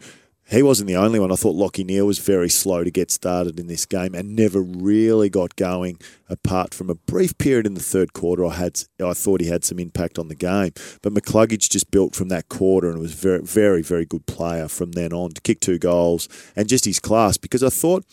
he 0.50 0.62
wasn't 0.62 0.88
the 0.88 0.96
only 0.96 1.20
one. 1.20 1.32
I 1.32 1.36
thought 1.36 1.56
Lachie 1.56 1.86
Neale 1.86 2.06
was 2.06 2.20
very 2.20 2.50
slow 2.50 2.84
to 2.84 2.92
get 2.92 3.12
started 3.12 3.60
in 3.60 3.68
this 3.68 3.86
game 3.86 4.14
and 4.14 4.36
never 4.36 4.62
really 4.62 5.30
got 5.30 5.56
going. 5.56 6.00
Apart 6.30 6.74
from 6.74 6.90
a 6.90 6.96
brief 6.96 7.38
period 7.38 7.66
in 7.66 7.76
the 7.76 7.80
third 7.80 8.14
quarter, 8.14 8.46
I 8.46 8.56
had 8.56 8.82
I 9.04 9.14
thought 9.14 9.42
he 9.42 9.48
had 9.48 9.64
some 9.64 9.80
impact 9.80 10.20
on 10.20 10.28
the 10.28 10.36
game. 10.36 10.72
But 11.02 11.14
McCluggage 11.14 11.70
just 11.70 11.92
built 11.92 12.16
from 12.16 12.30
that 12.30 12.50
quarter 12.50 12.90
and 12.90 13.00
was 13.00 13.14
very, 13.14 13.42
very, 13.42 13.82
very 13.82 14.06
good 14.06 14.26
player 14.26 14.68
from 14.68 14.92
then 14.92 15.14
on 15.14 15.32
to 15.32 15.42
kick 15.42 15.60
two 15.60 15.80
goals 15.80 16.28
and 16.56 16.68
just 16.68 16.86
his 16.86 17.00
class. 17.00 17.38
Because 17.38 17.64
I 17.64 17.70
thought 17.70 18.06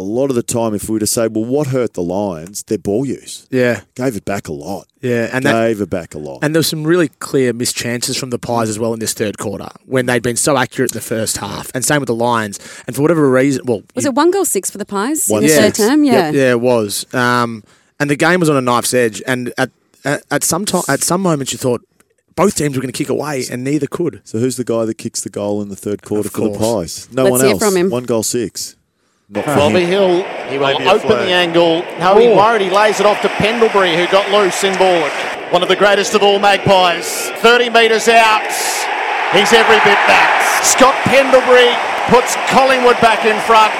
a 0.00 0.02
lot 0.02 0.30
of 0.30 0.34
the 0.36 0.42
time, 0.42 0.74
if 0.74 0.88
we 0.88 0.94
were 0.94 1.00
to 1.00 1.06
say, 1.06 1.28
well, 1.28 1.44
what 1.44 1.68
hurt 1.68 1.92
the 1.94 2.02
Lions? 2.02 2.62
Their 2.64 2.78
ball 2.78 3.04
use 3.04 3.46
Yeah, 3.50 3.82
gave 3.94 4.16
it 4.16 4.24
back 4.24 4.48
a 4.48 4.52
lot. 4.52 4.86
yeah, 5.00 5.28
and 5.32 5.44
that, 5.44 5.52
gave 5.68 5.80
it 5.80 5.90
back 5.90 6.14
a 6.14 6.18
lot. 6.18 6.38
and 6.42 6.54
there 6.54 6.60
were 6.60 6.64
some 6.64 6.84
really 6.86 7.08
clear 7.20 7.52
missed 7.52 7.76
chances 7.76 8.16
from 8.16 8.30
the 8.30 8.38
Pies 8.38 8.68
as 8.68 8.78
well 8.78 8.92
in 8.94 8.98
this 9.00 9.12
third 9.12 9.36
quarter 9.38 9.68
when 9.84 10.06
they'd 10.06 10.22
been 10.22 10.36
so 10.36 10.56
accurate 10.56 10.92
in 10.92 10.96
the 10.96 11.02
first 11.02 11.36
half, 11.36 11.70
and 11.74 11.84
same 11.84 12.00
with 12.00 12.06
the 12.08 12.14
Lions. 12.14 12.58
And 12.86 12.96
for 12.96 13.02
whatever 13.02 13.30
reason, 13.30 13.62
well, 13.66 13.82
Was 13.94 14.04
you- 14.04 14.10
it 14.10 14.14
one 14.14 14.30
goal 14.30 14.44
six 14.44 14.70
for 14.70 14.78
the 14.78 14.86
Pies 14.86 15.26
One 15.28 15.42
in 15.42 15.48
the 15.48 15.54
six. 15.54 15.78
third 15.78 15.88
term? 15.90 16.04
Yeah. 16.04 16.30
Yeah, 16.30 16.50
it 16.52 16.60
was. 16.60 17.06
Um, 17.14 17.62
and 18.00 18.08
the 18.08 18.16
game 18.16 18.40
was 18.40 18.48
on 18.48 18.56
a 18.56 18.62
knife's 18.62 18.94
edge. 18.94 19.22
And 19.26 19.52
at 19.58 19.70
at, 20.04 20.22
at 20.30 20.42
some 20.42 20.64
time, 20.64 20.82
at 20.88 21.02
some 21.02 21.20
moments, 21.20 21.52
you 21.52 21.58
thought 21.58 21.82
both 22.34 22.54
teams 22.56 22.74
were 22.74 22.80
going 22.80 22.90
to 22.92 22.96
kick 22.96 23.10
away, 23.10 23.44
and 23.50 23.62
neither 23.62 23.86
could. 23.86 24.22
so 24.24 24.38
who's 24.38 24.56
the 24.56 24.64
guy 24.64 24.86
that 24.86 24.96
kicks 24.96 25.20
the 25.20 25.28
goal 25.28 25.60
in 25.60 25.68
the 25.68 25.76
third 25.76 26.00
quarter 26.02 26.30
for 26.30 26.48
the. 26.48 26.58
Pies? 26.58 27.06
No 27.12 27.24
Let's 27.24 27.30
one 27.32 27.40
hear 27.42 27.50
else. 27.50 27.62
from 27.62 27.76
him. 27.76 27.90
One 27.90 28.04
goal 28.04 28.22
six. 28.22 28.76
Not 29.30 29.44
for 29.44 29.54
Bobby. 29.54 29.84
Hill, 29.84 30.24
he 30.50 30.58
will 30.58 30.66
Maybe 30.66 30.88
open 30.88 31.00
flag. 31.08 31.26
the 31.26 31.32
angle. 31.32 31.84
No, 32.00 32.18
he 32.18 32.28
worried. 32.28 32.62
He 32.62 32.70
lays 32.70 32.98
it 32.98 33.06
off 33.06 33.20
to 33.22 33.28
Pendlebury, 33.28 33.94
who 33.94 34.06
got 34.08 34.28
loose 34.32 34.64
in 34.64 34.76
ball. 34.76 35.08
One 35.52 35.62
of 35.62 35.68
the 35.68 35.76
greatest 35.76 36.14
of 36.14 36.22
all 36.22 36.38
magpies. 36.40 37.30
30 37.38 37.70
metres 37.70 38.08
out. 38.08 38.42
He's 39.32 39.52
every 39.52 39.76
bit 39.86 39.98
back. 40.10 40.64
Scott 40.64 40.94
Pendlebury 41.04 41.70
puts 42.08 42.34
Collingwood 42.50 43.00
back 43.00 43.24
in 43.24 43.38
front. 43.46 43.72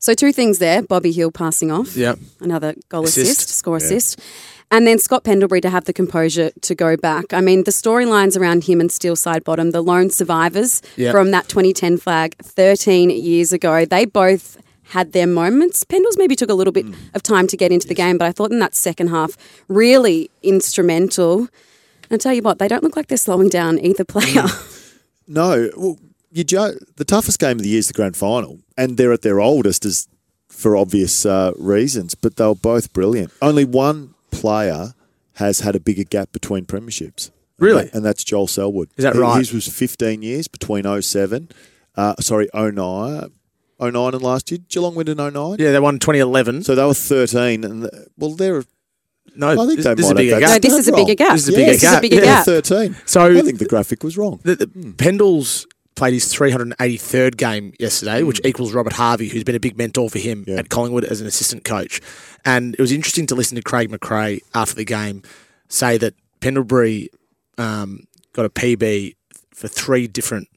So 0.00 0.14
two 0.14 0.32
things 0.32 0.58
there: 0.58 0.82
Bobby 0.82 1.12
Hill 1.12 1.30
passing 1.30 1.70
off, 1.70 1.96
Yep. 1.96 2.18
another 2.40 2.74
goal 2.88 3.04
assist, 3.04 3.42
Assist. 3.42 3.48
score 3.58 3.76
assist, 3.76 4.18
and 4.74 4.86
then 4.86 4.98
Scott 4.98 5.22
Pendlebury 5.24 5.60
to 5.60 5.70
have 5.70 5.84
the 5.84 5.92
composure 5.92 6.50
to 6.62 6.74
go 6.74 6.96
back. 6.96 7.32
I 7.32 7.40
mean, 7.40 7.62
the 7.64 7.70
storylines 7.70 8.36
around 8.38 8.64
him 8.64 8.80
and 8.80 8.90
Steele 8.90 9.14
Sidebottom, 9.16 9.70
the 9.72 9.82
lone 9.82 10.10
survivors 10.10 10.82
Yep. 10.96 11.12
from 11.12 11.30
that 11.30 11.48
2010 11.48 11.96
flag 11.98 12.34
13 12.42 13.10
years 13.10 13.52
ago, 13.52 13.84
they 13.84 14.04
both 14.04 14.58
had 14.88 15.12
their 15.12 15.26
moments. 15.26 15.84
Pendles 15.84 16.18
maybe 16.18 16.34
took 16.36 16.50
a 16.50 16.54
little 16.54 16.72
bit 16.72 16.86
of 17.14 17.22
time 17.22 17.46
to 17.46 17.56
get 17.56 17.72
into 17.72 17.86
the 17.88 17.94
game, 17.94 18.18
but 18.18 18.26
I 18.26 18.32
thought 18.32 18.50
in 18.50 18.58
that 18.58 18.74
second 18.74 19.08
half, 19.08 19.36
really 19.68 20.30
instrumental. 20.42 21.38
And 22.10 22.12
I 22.12 22.16
tell 22.16 22.34
you 22.34 22.42
what, 22.42 22.58
they 22.58 22.68
don't 22.68 22.82
look 22.82 22.96
like 22.96 23.06
they're 23.06 23.16
slowing 23.18 23.48
down 23.48 23.78
either 23.78 24.04
player. 24.04 24.44
No, 25.26 25.70
well, 25.76 25.98
you 26.32 26.44
ju- 26.44 26.78
the 26.96 27.04
toughest 27.04 27.38
game 27.38 27.52
of 27.58 27.62
the 27.62 27.68
year 27.68 27.78
is 27.78 27.88
the 27.88 27.94
grand 27.94 28.16
final, 28.16 28.58
and 28.76 28.96
they're 28.96 29.12
at 29.12 29.22
their 29.22 29.40
oldest, 29.40 29.84
as 29.86 30.06
for 30.48 30.76
obvious 30.76 31.24
uh, 31.24 31.52
reasons. 31.58 32.14
But 32.14 32.36
they 32.36 32.44
were 32.46 32.54
both 32.54 32.92
brilliant. 32.92 33.32
Only 33.40 33.64
one 33.64 34.13
player 34.44 34.92
has 35.34 35.60
had 35.60 35.74
a 35.74 35.80
bigger 35.80 36.04
gap 36.04 36.30
between 36.32 36.64
premierships. 36.66 37.30
Really? 37.58 37.88
and 37.94 38.04
that's 38.04 38.24
Joel 38.24 38.46
Selwood. 38.48 38.88
Is 38.96 39.04
that 39.04 39.14
He- 39.14 39.20
right? 39.20 39.38
His 39.38 39.52
was 39.54 39.66
15 39.68 40.22
years 40.22 40.48
between 40.48 40.84
07, 40.84 41.48
uh, 41.96 42.14
sorry, 42.20 42.48
09, 42.52 43.30
09 43.80 44.14
and 44.14 44.22
last 44.22 44.50
year. 44.50 44.58
Geelong 44.68 44.94
went 44.96 45.08
in 45.08 45.18
09. 45.18 45.56
Yeah, 45.58 45.70
they 45.72 45.78
won 45.80 45.98
2011. 45.98 46.64
So 46.64 46.74
they 46.74 46.84
were 46.84 46.92
13, 46.94 47.64
and 47.64 47.84
the, 47.84 48.06
well, 48.18 48.34
they're 48.34 48.64
no, 49.36 49.48
I 49.50 49.56
think 49.66 49.76
this, 49.78 49.84
they 49.86 49.94
this 49.94 50.04
is 50.06 50.10
a 50.10 50.14
might 50.14 50.20
bigger 50.22 50.34
have 50.34 50.40
gap. 50.42 50.50
no, 50.62 50.68
this 50.68 50.78
is 50.78 50.88
a 50.88 50.92
bigger 50.92 51.14
gap. 51.14 51.32
This 51.32 51.42
is 51.42 51.48
a 51.48 51.52
yeah, 51.52 51.58
bigger 51.58 51.72
This 51.72 51.82
is 51.82 51.88
a 51.88 51.92
gap. 51.92 52.02
bigger 52.02 52.16
Yeah. 52.16 52.22
gap. 52.24 52.44
13. 52.44 52.96
So- 53.06 53.20
I 53.38 53.40
think 53.40 53.58
the 53.58 53.64
graphic 53.66 54.04
was 54.04 54.18
wrong. 54.18 54.40
The, 54.44 54.56
the 54.56 54.66
Pendles 54.66 55.64
played 55.94 56.12
his 56.14 56.24
383rd 56.34 57.36
game 57.36 57.72
yesterday, 57.78 58.22
which 58.22 58.40
equals 58.44 58.72
Robert 58.74 58.94
Harvey, 58.94 59.28
who's 59.28 59.44
been 59.44 59.54
a 59.54 59.60
big 59.60 59.76
mentor 59.78 60.10
for 60.10 60.18
him 60.18 60.44
Yeah. 60.46 60.56
at 60.56 60.68
Collingwood 60.68 61.04
as 61.04 61.20
an 61.20 61.26
assistant 61.26 61.64
coach. 61.64 62.00
And 62.44 62.74
it 62.74 62.80
was 62.80 62.92
interesting 62.92 63.26
to 63.28 63.34
listen 63.34 63.56
to 63.56 63.62
Craig 63.62 63.90
McRae 63.90 64.40
after 64.54 64.74
the 64.74 64.84
game 64.84 65.22
say 65.68 65.96
that 65.98 66.14
Pendlebury 66.40 67.10
um, 67.58 68.04
got 68.32 68.44
a 68.44 68.50
PB 68.50 69.14
for 69.52 69.68
three 69.68 70.06
different 70.06 70.48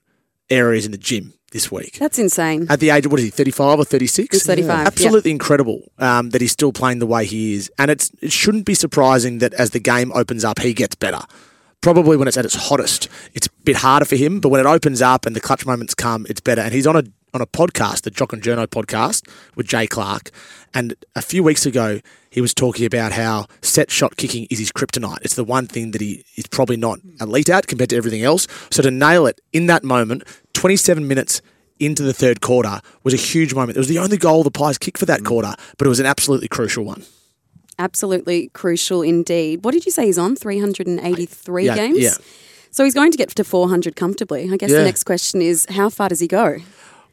areas 0.50 0.86
in 0.86 0.91
the 0.91 0.97
gym 0.97 1.34
this 1.52 1.71
week. 1.71 1.97
That's 2.00 2.19
insane. 2.19 2.67
At 2.69 2.80
the 2.80 2.89
age 2.89 3.06
of 3.06 3.12
what 3.12 3.19
is 3.19 3.26
he, 3.26 3.32
thirty 3.32 3.52
five 3.52 3.80
or 3.80 3.86
thirty 3.86 4.08
six? 4.08 4.36
He's 4.38 4.45
35, 4.45 4.67
yeah. 4.69 4.88
Absolutely 4.88 5.32
incredible 5.32 5.91
um, 5.97 6.32
that 6.32 6.41
he's 6.41 6.52
still 6.52 6.73
playing 6.73 7.00
the 7.00 7.06
way 7.08 7.26
he 7.26 7.54
is, 7.54 7.71
and 7.80 7.89
it's 7.89 8.12
it 8.21 8.32
shouldn't 8.34 8.65
be 8.65 8.73
surprising 8.73 9.38
that 9.38 9.54
as 9.54 9.69
the 9.69 9.80
game 9.80 10.12
opens 10.13 10.43
up, 10.43 10.60
he 10.60 10.73
gets 10.73 10.95
better. 10.95 11.19
Probably 11.80 12.17
when 12.17 12.28
it's 12.28 12.38
at 12.38 12.43
its 12.43 12.56
hottest, 12.56 13.08
it's 13.34 13.47
a 13.47 13.50
bit 13.67 13.75
harder 13.75 14.06
for 14.06 14.15
him, 14.15 14.39
but 14.39 14.47
when 14.47 14.62
it 14.62 14.65
opens 14.65 15.01
up 15.01 15.25
and 15.25 15.36
the 15.36 15.41
clutch 15.41 15.65
moments 15.65 15.93
come, 15.93 16.25
it's 16.30 16.39
better. 16.39 16.62
And 16.62 16.73
he's 16.73 16.88
on 16.88 16.95
a 16.95 17.03
on 17.34 17.41
a 17.41 17.45
podcast, 17.45 18.03
the 18.03 18.10
Jock 18.10 18.32
and 18.32 18.41
Journo 18.41 18.65
podcast 18.65 19.30
with 19.56 19.67
Jay 19.67 19.86
Clark, 19.86 20.32
and 20.73 20.95
a 21.15 21.21
few 21.21 21.43
weeks 21.43 21.65
ago 21.65 21.99
he 22.30 22.39
was 22.39 22.53
talking 22.53 22.86
about 22.86 23.12
how 23.12 23.47
set 23.62 23.91
shot 23.91 24.15
kicking 24.15 24.47
is 24.49 24.60
his 24.60 24.71
kryptonite. 24.71 25.19
It's 25.23 25.36
the 25.36 25.43
one 25.43 25.67
thing 25.67 25.91
that 25.91 25.99
he 25.99 26.23
is 26.38 26.47
probably 26.47 26.77
not 26.77 26.99
elite 27.19 27.49
at 27.49 27.67
compared 27.67 27.89
to 27.89 27.97
everything 27.97 28.23
else. 28.23 28.47
So 28.71 28.82
to 28.82 28.89
nail 28.89 29.27
it 29.27 29.41
in 29.51 29.65
that 29.67 29.84
moment, 29.84 30.23
27 30.53 31.06
minutes 31.06 31.41
into 31.80 32.03
the 32.03 32.13
third 32.13 32.39
quarter 32.39 32.80
was 33.03 33.13
a 33.13 33.17
huge 33.17 33.53
moment. 33.53 33.75
It 33.75 33.80
was 33.80 33.89
the 33.89 33.99
only 33.99 34.17
goal 34.17 34.43
the 34.43 34.51
Pies 34.51 34.77
kicked 34.77 34.97
for 34.97 35.06
that 35.08 35.21
mm. 35.21 35.25
quarter, 35.25 35.53
but 35.77 35.86
it 35.86 35.89
was 35.89 35.99
an 35.99 36.06
absolutely 36.06 36.47
crucial 36.47 36.86
one. 36.86 37.03
Absolutely 37.77 38.49
crucial 38.53 39.01
indeed. 39.01 39.65
What 39.65 39.73
did 39.73 39.86
you 39.86 39.91
say 39.91 40.06
he's 40.06 40.17
on? 40.17 40.36
383 40.36 41.65
Yeah, 41.65 41.75
games? 41.75 41.99
yeah. 41.99 42.13
So 42.71 42.84
he's 42.84 42.93
going 42.93 43.12
to 43.12 43.17
get 43.17 43.30
to 43.30 43.43
400 43.43 43.95
comfortably. 43.95 44.49
I 44.51 44.58
guess 44.58 44.69
Yeah. 44.71 44.80
the 44.80 44.84
next 44.86 45.03
question 45.03 45.41
is 45.41 45.65
how 45.69 45.89
far 45.89 46.10
does 46.10 46.19
he 46.19 46.27
go? 46.27 46.58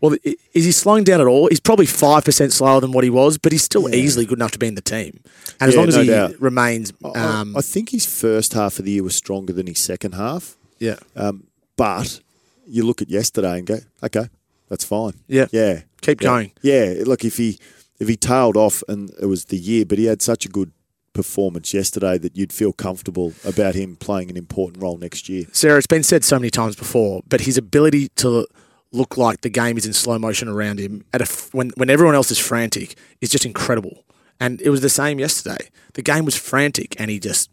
Well, 0.01 0.17
is 0.53 0.65
he 0.67 0.73
slowing 0.73 1.05
down 1.05 1.21
at 1.23 1.27
all? 1.27 1.49
He's 1.49 1.61
probably 1.61 1.87
5% 1.87 2.53
slower 2.53 2.81
than 2.81 2.93
what 2.93 3.05
he 3.05 3.11
was, 3.11 3.39
but 3.39 3.53
he's 3.53 3.63
still 3.63 3.95
easily 3.95 4.27
good 4.27 4.37
enough 4.39 4.51
to 4.51 4.59
be 4.59 4.67
in 4.67 4.75
the 4.75 4.83
team. 4.83 5.21
And 5.61 5.69
as 5.69 5.75
Yeah, 5.75 5.81
long 5.81 5.89
as 5.89 5.97
no 5.97 6.03
he 6.03 6.09
doubt. 6.09 6.41
remains. 6.41 6.93
I- 7.03 7.09
Um, 7.41 7.57
I 7.57 7.63
think 7.63 7.91
his 7.91 8.05
first 8.05 8.53
half 8.53 8.79
of 8.79 8.85
the 8.85 8.91
year 8.93 9.03
was 9.03 9.17
stronger 9.17 9.53
than 9.55 9.67
his 9.67 9.79
second 9.79 10.13
half. 10.13 10.57
yeah. 10.79 10.97
Um, 11.17 11.45
but 11.77 12.21
you 12.69 12.85
look 12.85 13.01
at 13.01 13.09
yesterday 13.09 13.59
and 13.59 13.67
go, 13.67 13.79
okay, 14.03 14.29
that's 14.69 14.85
fine. 14.85 15.15
Yeah. 15.27 15.47
Yeah. 15.53 15.83
Keep 16.03 16.21
Yeah. 16.23 16.29
going. 16.29 16.53
Yeah. 16.63 16.95
Look, 17.07 17.25
if 17.25 17.37
he 17.39 17.59
if 18.01 18.09
he 18.09 18.17
tailed 18.17 18.57
off 18.57 18.83
and 18.89 19.11
it 19.23 19.27
was 19.27 19.45
the 19.47 19.57
year, 19.57 19.85
but 19.87 19.97
he 19.99 20.05
had 20.07 20.21
such 20.21 20.45
a 20.45 20.49
good 20.49 20.73
performance 21.15 21.73
yesterday 21.73 22.19
that 22.19 22.37
you'd 22.37 22.53
feel 22.53 22.73
comfortable 22.73 23.33
about 23.45 23.75
him 23.75 23.97
playing 23.97 24.29
an 24.29 24.37
important 24.37 24.83
role 24.83 24.99
next 24.99 25.29
year. 25.29 25.47
Sarah, 25.53 25.79
it's 25.79 25.87
been 25.87 26.03
said 26.03 26.25
so 26.25 26.39
many 26.39 26.51
times 26.51 26.77
before, 26.77 27.23
but 27.27 27.43
his 27.43 27.57
ability 27.57 28.09
to 28.17 28.47
look 28.93 29.17
like 29.17 29.41
the 29.41 29.49
game 29.49 29.77
is 29.77 29.87
in 29.87 29.93
slow 29.93 30.19
motion 30.19 30.49
around 30.49 30.79
him 30.79 31.05
at 31.13 31.21
a 31.21 31.49
when 31.53 31.71
when 31.77 31.91
everyone 31.91 32.15
else 32.15 32.31
is 32.31 32.39
frantic 32.39 32.97
is 33.21 33.31
just 33.31 33.47
incredible. 33.47 34.05
And 34.41 34.61
it 34.61 34.71
was 34.71 34.81
the 34.81 34.91
same 34.91 35.19
yesterday. 35.19 35.69
The 35.95 36.03
game 36.03 36.25
was 36.25 36.37
frantic, 36.37 36.97
and 36.99 37.11
he 37.11 37.21
just 37.21 37.51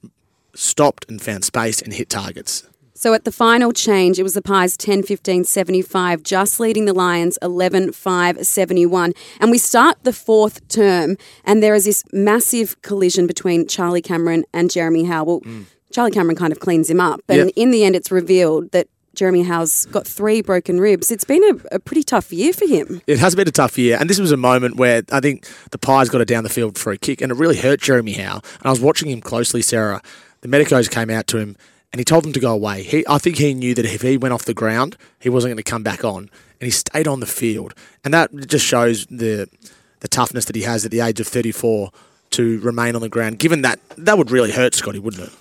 stopped 0.55 1.05
and 1.07 1.21
found 1.21 1.45
space 1.45 1.81
and 1.81 1.93
hit 1.93 2.09
targets. 2.09 2.63
So 3.01 3.15
at 3.15 3.25
the 3.25 3.31
final 3.31 3.71
change, 3.71 4.19
it 4.19 4.23
was 4.23 4.35
the 4.35 4.43
Pies 4.43 4.77
10 4.77 5.01
15 5.01 5.43
75, 5.43 6.21
just 6.21 6.59
leading 6.59 6.85
the 6.85 6.93
Lions 6.93 7.35
11 7.41 7.93
5 7.93 8.45
71. 8.45 9.13
And 9.39 9.49
we 9.49 9.57
start 9.57 9.97
the 10.03 10.13
fourth 10.13 10.67
term, 10.67 11.17
and 11.43 11.63
there 11.63 11.73
is 11.73 11.85
this 11.85 12.03
massive 12.13 12.79
collision 12.83 13.25
between 13.25 13.65
Charlie 13.67 14.03
Cameron 14.03 14.43
and 14.53 14.69
Jeremy 14.69 15.05
Howe. 15.05 15.23
Well, 15.23 15.41
mm. 15.41 15.65
Charlie 15.91 16.11
Cameron 16.11 16.35
kind 16.35 16.51
of 16.51 16.59
cleans 16.59 16.91
him 16.91 16.99
up, 16.99 17.21
and 17.27 17.47
Yeah. 17.47 17.63
in 17.63 17.71
the 17.71 17.83
end, 17.85 17.95
it's 17.95 18.11
revealed 18.11 18.71
that 18.71 18.87
Jeremy 19.15 19.41
Howe's 19.41 19.87
got 19.87 20.05
three 20.05 20.43
broken 20.43 20.79
ribs. 20.79 21.09
It's 21.09 21.25
been 21.25 21.43
a, 21.43 21.75
a 21.77 21.79
pretty 21.79 22.03
tough 22.03 22.31
year 22.31 22.53
for 22.53 22.67
him. 22.67 23.01
It 23.07 23.17
has 23.17 23.33
been 23.33 23.47
a 23.47 23.51
tough 23.51 23.79
year, 23.79 23.97
and 23.99 24.11
this 24.11 24.19
was 24.19 24.31
a 24.31 24.37
moment 24.37 24.75
where 24.75 25.01
I 25.11 25.21
think 25.21 25.47
the 25.71 25.79
Pies 25.79 26.07
got 26.07 26.21
it 26.21 26.27
down 26.27 26.43
the 26.43 26.51
field 26.51 26.77
for 26.77 26.91
a 26.91 26.99
kick, 26.99 27.19
and 27.21 27.31
it 27.31 27.35
really 27.39 27.57
hurt 27.57 27.81
Jeremy 27.81 28.13
Howe. 28.13 28.41
And 28.59 28.65
I 28.65 28.69
was 28.69 28.79
watching 28.79 29.09
him 29.09 29.21
closely, 29.21 29.63
Sarah. 29.63 30.03
The 30.41 30.47
medicos 30.47 30.87
came 30.87 31.09
out 31.09 31.25
to 31.27 31.39
him, 31.39 31.57
and 31.91 31.99
he 31.99 32.05
told 32.05 32.23
them 32.23 32.33
to 32.33 32.39
go 32.39 32.53
away. 32.53 32.83
He, 32.83 33.05
I 33.07 33.17
think 33.17 33.37
he 33.37 33.53
knew 33.53 33.73
that 33.75 33.85
if 33.85 34.01
he 34.01 34.17
went 34.17 34.33
off 34.33 34.45
the 34.45 34.53
ground, 34.53 34.97
he 35.19 35.29
wasn't 35.29 35.49
going 35.49 35.63
to 35.63 35.63
come 35.63 35.83
back 35.83 36.03
on, 36.03 36.17
and 36.23 36.65
he 36.65 36.71
stayed 36.71 37.07
on 37.07 37.19
the 37.19 37.25
field, 37.25 37.73
and 38.03 38.13
that 38.13 38.33
just 38.47 38.65
shows 38.65 39.05
the 39.07 39.47
the 39.99 40.07
toughness 40.07 40.45
that 40.45 40.55
he 40.55 40.63
has 40.63 40.83
at 40.83 40.91
the 40.91 40.99
age 41.01 41.19
of 41.19 41.27
thirty 41.27 41.51
four 41.51 41.91
to 42.31 42.59
remain 42.61 42.95
on 42.95 43.01
the 43.01 43.09
ground. 43.09 43.39
Given 43.39 43.61
that, 43.61 43.79
that 43.97 44.17
would 44.17 44.31
really 44.31 44.51
hurt 44.51 44.73
Scotty, 44.73 44.99
wouldn't 44.99 45.27
it? 45.27 45.33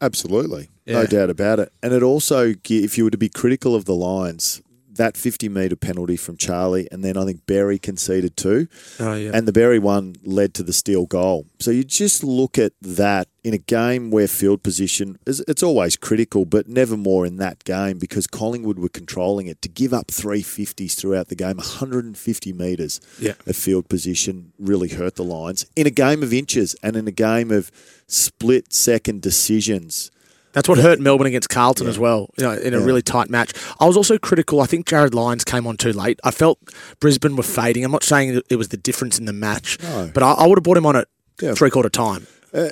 Absolutely. 0.00 0.68
Yeah. 0.84 1.02
No 1.02 1.06
doubt 1.06 1.30
about 1.30 1.60
it. 1.60 1.72
And 1.82 1.92
it 1.94 2.02
also, 2.02 2.54
if 2.68 2.98
you 2.98 3.04
were 3.04 3.10
to 3.10 3.16
be 3.16 3.28
critical 3.28 3.74
of 3.74 3.84
the 3.84 3.94
Lions, 3.94 4.60
that 4.96 5.16
50 5.16 5.48
metre 5.48 5.76
penalty 5.76 6.16
from 6.16 6.36
Charlie, 6.36 6.88
and 6.92 7.02
then 7.04 7.16
I 7.16 7.24
think 7.24 7.46
Berry 7.46 7.78
conceded 7.78 8.36
two. 8.36 8.68
Oh, 9.00 9.14
yeah. 9.14 9.30
And 9.34 9.46
the 9.48 9.52
Berry 9.52 9.78
one 9.78 10.16
led 10.24 10.54
to 10.54 10.62
the 10.62 10.72
steal 10.72 11.06
goal. 11.06 11.46
So 11.58 11.70
you 11.70 11.84
just 11.84 12.22
look 12.24 12.58
at 12.58 12.72
that 12.80 13.28
in 13.42 13.52
a 13.52 13.58
game 13.58 14.10
where 14.10 14.26
field 14.26 14.62
position 14.62 15.18
is 15.26 15.44
it's 15.46 15.62
always 15.62 15.96
critical, 15.96 16.44
but 16.46 16.66
never 16.68 16.96
more 16.96 17.26
in 17.26 17.36
that 17.36 17.62
game 17.64 17.98
because 17.98 18.26
Collingwood 18.26 18.78
were 18.78 18.88
controlling 18.88 19.46
it. 19.48 19.60
To 19.62 19.68
give 19.68 19.92
up 19.92 20.06
350s 20.08 20.94
throughout 20.94 21.28
the 21.28 21.34
game, 21.36 21.56
150 21.58 22.52
metres 22.52 23.00
Yeah. 23.20 23.34
of 23.46 23.54
field 23.56 23.88
position 23.88 24.52
really 24.58 24.88
hurt 24.88 25.16
the 25.16 25.24
Lions 25.24 25.66
in 25.76 25.86
a 25.86 25.90
game 25.90 26.22
of 26.22 26.32
inches 26.32 26.74
and 26.82 26.96
in 26.96 27.06
a 27.06 27.12
game 27.12 27.50
of 27.50 27.70
split 28.06 28.72
second 28.72 29.20
decisions. 29.22 30.10
That's 30.54 30.68
what 30.68 30.78
hurt 30.78 31.00
Melbourne 31.00 31.26
against 31.26 31.48
Carlton 31.50 31.86
as 31.86 31.98
well, 31.98 32.30
you 32.38 32.44
know, 32.44 32.52
in 32.52 32.72
a 32.74 32.78
Yeah. 32.78 32.84
really 32.84 33.02
tight 33.02 33.28
match. 33.28 33.52
I 33.80 33.86
was 33.86 33.96
also 33.96 34.16
critical. 34.18 34.60
I 34.60 34.66
think 34.66 34.86
Jarryd 34.86 35.12
Lyons 35.12 35.44
came 35.44 35.66
on 35.66 35.76
too 35.76 35.92
late. 35.92 36.18
I 36.24 36.30
felt 36.30 36.58
Brisbane 37.00 37.36
were 37.36 37.42
fading. 37.42 37.84
I'm 37.84 37.92
not 37.92 38.04
saying 38.04 38.40
it 38.48 38.56
was 38.56 38.68
the 38.68 38.76
difference 38.76 39.18
in 39.18 39.26
the 39.26 39.32
match, 39.32 39.78
No. 39.82 40.10
but 40.14 40.22
I, 40.22 40.32
I 40.32 40.46
would 40.46 40.58
have 40.58 40.62
brought 40.64 40.76
him 40.78 40.86
on 40.86 40.96
at 40.96 41.08
Yeah. 41.42 41.54
three 41.54 41.70
quarter 41.70 41.88
time. 41.90 42.26
Uh, 42.54 42.68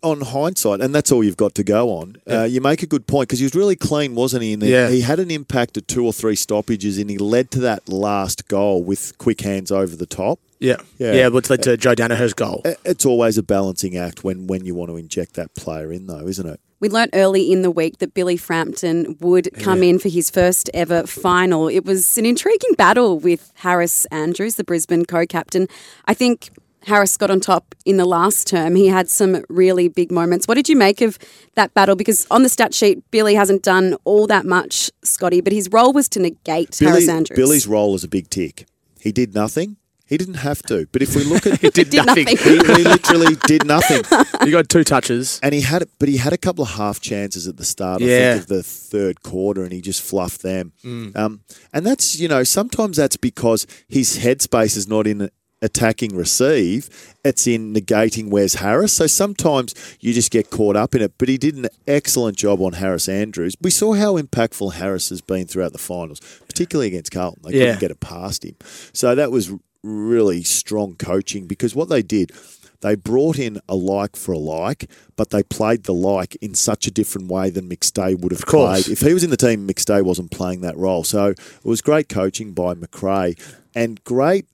on 0.00 0.20
hindsight, 0.20 0.80
and 0.80 0.94
that's 0.94 1.10
all 1.10 1.24
you've 1.24 1.36
got 1.36 1.56
to 1.56 1.64
go 1.64 1.90
on. 1.90 2.16
Uh, 2.30 2.44
you 2.44 2.60
make 2.60 2.84
a 2.84 2.86
good 2.86 3.08
point 3.08 3.28
because 3.28 3.40
he 3.40 3.44
was 3.44 3.54
really 3.56 3.74
clean, 3.74 4.14
wasn't 4.14 4.42
he? 4.44 4.52
And 4.52 4.62
he- 4.62 4.70
Yeah. 4.70 4.88
he 4.90 5.00
had 5.00 5.18
an 5.18 5.28
impact 5.28 5.76
at 5.76 5.88
two 5.88 6.04
or 6.06 6.12
three 6.12 6.36
stoppages, 6.36 6.98
and 6.98 7.10
he 7.10 7.18
led 7.18 7.50
to 7.52 7.60
that 7.60 7.88
last 7.88 8.46
goal 8.46 8.82
with 8.84 9.18
quick 9.18 9.40
hands 9.40 9.72
over 9.72 9.96
the 9.96 10.06
top. 10.06 10.38
Yeah, 10.60 10.76
Yeah. 10.98 11.14
yeah, 11.14 11.28
which 11.28 11.50
led 11.50 11.62
to 11.64 11.72
uh, 11.72 11.76
Joe 11.76 11.96
Daniher's 11.96 12.32
goal. 12.32 12.62
Uh, 12.64 12.74
it's 12.84 13.04
always 13.04 13.38
a 13.38 13.42
balancing 13.42 13.96
act 13.96 14.22
when 14.22 14.46
when 14.46 14.64
you 14.64 14.74
want 14.76 14.90
to 14.90 14.96
inject 14.96 15.34
that 15.34 15.54
player 15.56 15.92
in, 15.92 16.06
though, 16.06 16.26
isn't 16.28 16.46
it? 16.48 16.60
We 16.80 16.88
learnt 16.88 17.10
early 17.14 17.50
in 17.50 17.62
the 17.62 17.70
week 17.70 17.98
that 17.98 18.14
Billy 18.14 18.36
Frampton 18.36 19.16
would 19.20 19.48
come 19.54 19.82
in 19.82 19.98
for 19.98 20.08
his 20.08 20.30
first 20.30 20.70
ever 20.72 21.06
final. 21.06 21.68
It 21.68 21.84
was 21.84 22.16
an 22.16 22.24
intriguing 22.24 22.74
battle 22.76 23.18
with 23.18 23.52
Harris 23.56 24.04
Andrews, 24.06 24.54
the 24.54 24.64
Brisbane 24.64 25.04
co 25.04 25.26
captain. 25.26 25.66
I 26.04 26.14
think 26.14 26.50
Harris 26.84 27.16
got 27.16 27.30
on 27.30 27.40
top 27.40 27.74
in 27.84 27.96
the 27.96 28.04
last 28.04 28.46
term. 28.46 28.76
He 28.76 28.86
had 28.86 29.10
some 29.10 29.44
really 29.48 29.88
big 29.88 30.12
moments. 30.12 30.46
What 30.46 30.54
did 30.54 30.68
you 30.68 30.76
make 30.76 31.00
of 31.00 31.18
that 31.54 31.74
battle? 31.74 31.96
Because 31.96 32.26
on 32.30 32.42
the 32.42 32.48
stat 32.48 32.72
sheet, 32.74 33.02
Billy 33.10 33.34
hasn't 33.34 33.62
done 33.62 33.96
all 34.04 34.26
that 34.28 34.46
much, 34.46 34.90
Scotty, 35.02 35.40
but 35.40 35.52
his 35.52 35.70
role 35.70 35.92
was 35.92 36.08
to 36.10 36.20
negate 36.20 36.78
Harris 36.78 37.08
Andrews. 37.08 37.36
Billy's 37.36 37.66
role 37.66 37.94
is 37.94 38.04
a 38.04 38.08
big 38.08 38.30
tick. 38.30 38.66
He 39.00 39.12
did 39.12 39.34
nothing. 39.34 39.76
He 40.08 40.16
didn't 40.16 40.34
have 40.34 40.62
to. 40.64 40.86
But 40.90 41.02
if 41.02 41.14
we 41.14 41.22
look 41.24 41.46
at 41.46 41.60
He 41.60 41.70
did, 41.70 41.90
Did 41.90 42.06
nothing. 42.06 42.24
nothing. 42.24 42.36
he, 42.38 42.56
he 42.56 42.84
literally 42.84 43.36
did 43.46 43.66
nothing. 43.66 44.02
he 44.44 44.50
got 44.50 44.68
two 44.68 44.84
touches. 44.84 45.38
And 45.42 45.52
he 45.54 45.60
had, 45.60 45.84
but 45.98 46.08
he 46.08 46.16
had 46.16 46.32
a 46.32 46.38
couple 46.38 46.64
of 46.64 46.70
half 46.70 47.00
chances 47.00 47.46
at 47.46 47.56
the 47.56 47.64
start. 47.64 48.00
I 48.02 48.06
think 48.06 48.42
of 48.42 48.46
the 48.48 48.62
third 48.62 49.22
quarter, 49.22 49.62
and 49.64 49.72
he 49.72 49.80
just 49.80 50.02
fluffed 50.02 50.42
them. 50.42 50.72
Mm. 50.84 51.16
Um, 51.16 51.40
and 51.72 51.84
that's 51.86 52.18
you 52.18 52.28
know 52.28 52.42
sometimes 52.44 52.96
that's 52.96 53.16
because 53.16 53.66
his 53.88 54.18
headspace 54.18 54.76
is 54.76 54.88
not 54.88 55.06
in 55.06 55.28
attacking 55.60 56.14
receive; 56.16 56.88
it's 57.24 57.46
in 57.46 57.74
negating 57.74 58.30
Wes 58.30 58.54
Harris. 58.54 58.92
So 58.92 59.06
sometimes 59.06 59.74
you 60.00 60.12
just 60.14 60.30
get 60.30 60.50
caught 60.50 60.76
up 60.76 60.94
in 60.94 61.02
it. 61.02 61.12
But 61.18 61.28
he 61.28 61.36
did 61.36 61.56
an 61.56 61.66
excellent 61.86 62.36
job 62.36 62.60
on 62.62 62.74
Harris 62.74 63.08
Andrews. 63.08 63.56
We 63.60 63.70
saw 63.70 63.92
how 63.94 64.16
impactful 64.16 64.74
Harris 64.74 65.08
has 65.10 65.20
been 65.20 65.46
throughout 65.46 65.72
the 65.72 65.78
finals, 65.78 66.20
particularly 66.46 66.88
against 66.88 67.10
Carlton. 67.12 67.42
They 67.44 67.58
Yeah. 67.58 67.64
couldn't 67.66 67.80
get 67.80 67.90
it 67.90 68.00
past 68.00 68.44
him. 68.44 68.54
So 68.92 69.14
that 69.14 69.30
was 69.32 69.50
really 69.82 70.42
strong 70.42 70.96
coaching 70.96 71.46
because 71.46 71.74
what 71.74 71.88
they 71.88 72.02
did 72.02 72.32
they 72.80 72.94
brought 72.94 73.38
in 73.38 73.60
a 73.68 73.74
like 73.74 74.14
for 74.14 74.32
a 74.32 74.38
like, 74.38 74.88
but 75.16 75.30
they 75.30 75.42
played 75.42 75.84
the 75.84 75.94
like 75.94 76.36
in 76.36 76.54
such 76.54 76.86
a 76.86 76.90
different 76.90 77.28
way 77.28 77.50
than 77.50 77.68
McStay 77.68 78.18
would 78.20 78.30
have 78.30 78.42
played. 78.42 78.88
If 78.88 79.00
he 79.00 79.12
was 79.12 79.24
in 79.24 79.30
the 79.30 79.36
team, 79.36 79.66
McStay 79.66 80.02
wasn't 80.02 80.30
playing 80.30 80.60
that 80.60 80.76
role. 80.76 81.02
So 81.02 81.30
it 81.30 81.64
was 81.64 81.82
great 81.82 82.08
coaching 82.08 82.52
by 82.52 82.74
McRae 82.74 83.36
and 83.74 84.02
great 84.04 84.46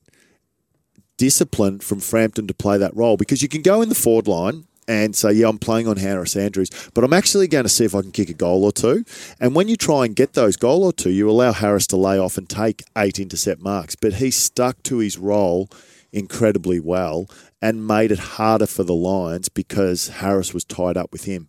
discipline 1.16 1.80
from 1.80 2.00
Frampton 2.00 2.46
to 2.46 2.54
play 2.54 2.78
that 2.78 2.96
role 2.96 3.16
because 3.16 3.42
you 3.42 3.48
can 3.48 3.62
go 3.62 3.82
in 3.82 3.88
the 3.88 3.94
forward 3.94 4.26
line 4.26 4.66
and 4.86 5.14
say, 5.14 5.32
yeah, 5.32 5.48
I'm 5.48 5.58
playing 5.58 5.88
on 5.88 5.96
Harris 5.96 6.36
Andrews, 6.36 6.70
but 6.94 7.04
I'm 7.04 7.12
actually 7.12 7.48
going 7.48 7.64
to 7.64 7.68
see 7.68 7.84
if 7.84 7.94
I 7.94 8.02
can 8.02 8.12
kick 8.12 8.30
a 8.30 8.34
goal 8.34 8.64
or 8.64 8.72
two. 8.72 9.04
And 9.40 9.54
when 9.54 9.68
you 9.68 9.76
try 9.76 10.04
and 10.04 10.14
get 10.14 10.34
those 10.34 10.56
goal 10.56 10.84
or 10.84 10.92
two, 10.92 11.10
you 11.10 11.30
allow 11.30 11.52
Harris 11.52 11.86
to 11.88 11.96
lay 11.96 12.18
off 12.18 12.36
and 12.38 12.48
take 12.48 12.84
eight 12.96 13.18
intercept 13.18 13.62
marks. 13.62 13.96
But 13.96 14.14
he 14.14 14.30
stuck 14.30 14.82
to 14.84 14.98
his 14.98 15.18
role 15.18 15.68
incredibly 16.12 16.78
well 16.80 17.28
and 17.60 17.86
made 17.86 18.12
it 18.12 18.18
harder 18.18 18.66
for 18.66 18.84
the 18.84 18.94
Lions 18.94 19.48
because 19.48 20.08
Harris 20.08 20.54
was 20.54 20.64
tied 20.64 20.96
up 20.96 21.10
with 21.12 21.24
him. 21.24 21.48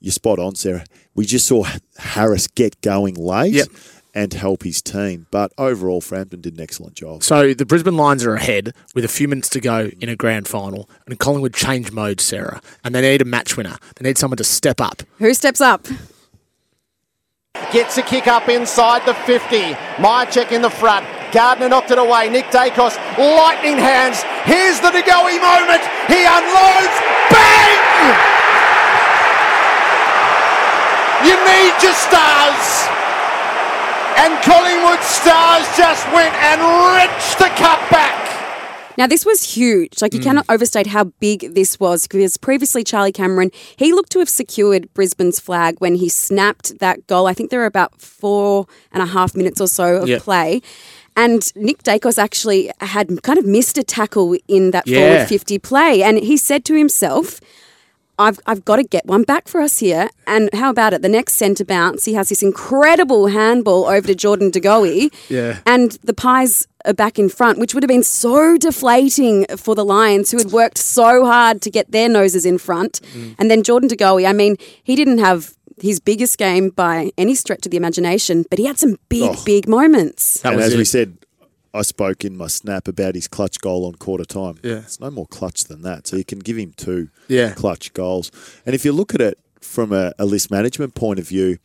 You're 0.00 0.12
spot 0.12 0.38
on, 0.38 0.54
Sarah. 0.54 0.84
We 1.14 1.24
just 1.24 1.46
saw 1.46 1.64
Harris 1.98 2.46
get 2.46 2.80
going 2.82 3.14
late 3.14 3.54
Yep. 3.54 3.68
And 4.16 4.32
help 4.32 4.62
his 4.62 4.80
team. 4.80 5.26
But 5.30 5.52
overall, 5.58 6.00
Frampton 6.00 6.40
did 6.40 6.54
an 6.54 6.60
excellent 6.62 6.94
job. 6.94 7.22
So 7.22 7.52
the 7.52 7.66
Brisbane 7.66 7.98
Lions 7.98 8.24
are 8.24 8.34
ahead 8.34 8.72
with 8.94 9.04
a 9.04 9.08
few 9.08 9.28
minutes 9.28 9.50
to 9.50 9.60
go 9.60 9.90
in 10.00 10.08
a 10.08 10.16
grand 10.16 10.48
final, 10.48 10.88
and 11.04 11.18
Collingwood 11.18 11.52
change 11.52 11.92
mode, 11.92 12.22
Sarah, 12.22 12.62
and 12.82 12.94
they 12.94 13.02
need 13.02 13.20
a 13.20 13.26
match 13.26 13.58
winner. 13.58 13.76
They 13.96 14.08
need 14.08 14.16
someone 14.16 14.38
to 14.38 14.44
step 14.44 14.80
up. 14.80 15.02
Who 15.18 15.34
steps 15.34 15.60
up? 15.60 15.86
Gets 17.72 17.98
a 17.98 18.02
kick 18.02 18.26
up 18.26 18.48
inside 18.48 19.04
the 19.04 19.12
50. 19.12 19.74
Mihocek 20.00 20.50
in 20.50 20.62
the 20.62 20.70
front. 20.70 21.04
Gardner 21.30 21.68
knocked 21.68 21.90
it 21.90 21.98
away. 21.98 22.30
Nick 22.30 22.46
Daicos, 22.46 22.96
lightning 23.18 23.76
hands. 23.76 24.22
Here's 24.44 24.80
the 24.80 24.88
DeGoey 24.96 25.36
moment. 25.44 25.82
He 26.08 26.24
unloads. 26.24 26.96
Bang! 27.28 27.76
You 31.28 31.36
need 31.44 31.82
your 31.82 31.92
stars. 31.92 32.88
And 34.16 34.32
Collingwood 34.42 35.02
stars 35.02 35.66
just 35.76 36.06
went 36.12 36.34
and 36.34 36.60
wrenched 36.60 37.38
the 37.38 37.50
cup 37.56 37.78
back. 37.90 38.26
Now, 38.98 39.06
this 39.06 39.26
was 39.26 39.42
huge. 39.42 40.00
Like, 40.00 40.14
you 40.14 40.20
mm. 40.20 40.24
cannot 40.24 40.46
overstate 40.48 40.86
how 40.86 41.04
big 41.04 41.54
this 41.54 41.78
was 41.78 42.06
because 42.06 42.36
previously, 42.38 42.82
Charlie 42.82 43.12
Cameron, 43.12 43.50
he 43.76 43.92
looked 43.92 44.10
to 44.12 44.20
have 44.20 44.28
secured 44.28 44.92
Brisbane's 44.94 45.38
flag 45.38 45.76
when 45.80 45.96
he 45.96 46.08
snapped 46.08 46.78
that 46.78 47.06
goal. 47.06 47.26
I 47.26 47.34
think 47.34 47.50
there 47.50 47.60
were 47.60 47.66
about 47.66 48.00
four 48.00 48.66
and 48.92 49.02
a 49.02 49.06
half 49.06 49.36
minutes 49.36 49.60
or 49.60 49.68
so 49.68 49.96
of 49.96 50.08
Yep. 50.08 50.22
play. 50.22 50.62
And 51.14 51.50
Nick 51.56 51.82
Daicos 51.82 52.18
actually 52.18 52.70
had 52.80 53.22
kind 53.22 53.38
of 53.38 53.46
missed 53.46 53.78
a 53.78 53.82
tackle 53.82 54.36
in 54.48 54.70
that 54.70 54.86
Yeah. 54.86 54.98
forward 54.98 55.28
50 55.28 55.58
play. 55.58 56.02
And 56.02 56.18
he 56.18 56.36
said 56.36 56.64
to 56.66 56.74
himself, 56.74 57.40
I've, 58.18 58.38
I've 58.46 58.64
got 58.64 58.76
to 58.76 58.82
get 58.84 59.04
one 59.06 59.22
back 59.24 59.46
for 59.48 59.60
us 59.60 59.78
here. 59.78 60.08
And 60.26 60.48
how 60.54 60.70
about 60.70 60.94
it? 60.94 61.02
The 61.02 61.08
next 61.08 61.34
centre 61.34 61.64
bounce, 61.64 62.04
he 62.06 62.14
has 62.14 62.28
this 62.30 62.42
incredible 62.42 63.26
handball 63.28 63.84
over 63.86 64.06
to 64.06 64.14
Jordan 64.14 64.50
DeGoey. 64.50 65.12
Yeah. 65.28 65.58
And 65.66 65.92
the 66.02 66.14
Pies 66.14 66.66
are 66.86 66.94
back 66.94 67.18
in 67.18 67.28
front, 67.28 67.58
which 67.58 67.74
would 67.74 67.82
have 67.82 67.88
been 67.88 68.02
so 68.02 68.56
deflating 68.56 69.44
for 69.56 69.74
the 69.74 69.84
Lions, 69.84 70.30
who 70.30 70.38
had 70.38 70.52
worked 70.52 70.78
so 70.78 71.26
hard 71.26 71.60
to 71.62 71.70
get 71.70 71.90
their 71.92 72.08
noses 72.08 72.46
in 72.46 72.58
front. 72.58 73.00
Mm. 73.14 73.34
And 73.38 73.50
then 73.50 73.62
Jordan 73.62 73.88
DeGoey, 73.88 74.26
I 74.26 74.32
mean, 74.32 74.56
he 74.82 74.96
didn't 74.96 75.18
have 75.18 75.54
his 75.78 76.00
biggest 76.00 76.38
game 76.38 76.70
by 76.70 77.10
any 77.18 77.34
stretch 77.34 77.66
of 77.66 77.70
the 77.70 77.76
imagination, 77.76 78.46
but 78.48 78.58
he 78.58 78.64
had 78.64 78.78
some 78.78 78.96
big, 79.10 79.30
Oh. 79.30 79.42
big 79.44 79.68
moments. 79.68 80.42
And 80.42 80.58
as 80.58 80.72
it. 80.72 80.78
we 80.78 80.86
said, 80.86 81.18
I 81.76 81.82
spoke 81.82 82.24
in 82.24 82.36
my 82.36 82.46
snap 82.48 82.88
about 82.88 83.14
his 83.14 83.28
clutch 83.28 83.60
goal 83.60 83.84
on 83.86 83.94
quarter 83.94 84.24
time. 84.24 84.56
Yeah. 84.62 84.78
It's 84.78 85.00
no 85.00 85.10
more 85.10 85.26
clutch 85.26 85.64
than 85.64 85.82
that. 85.82 86.06
So 86.06 86.16
you 86.16 86.24
can 86.24 86.38
give 86.40 86.56
him 86.56 86.72
two 86.76 87.08
Yeah. 87.28 87.52
clutch 87.54 87.92
goals. 87.92 88.30
And 88.64 88.74
if 88.74 88.84
you 88.84 88.92
look 88.92 89.14
at 89.14 89.20
it 89.20 89.38
from 89.60 89.92
a, 89.92 90.12
a 90.18 90.24
list 90.26 90.50
management 90.50 90.94
point 90.94 91.18
of 91.18 91.28
view, 91.28 91.58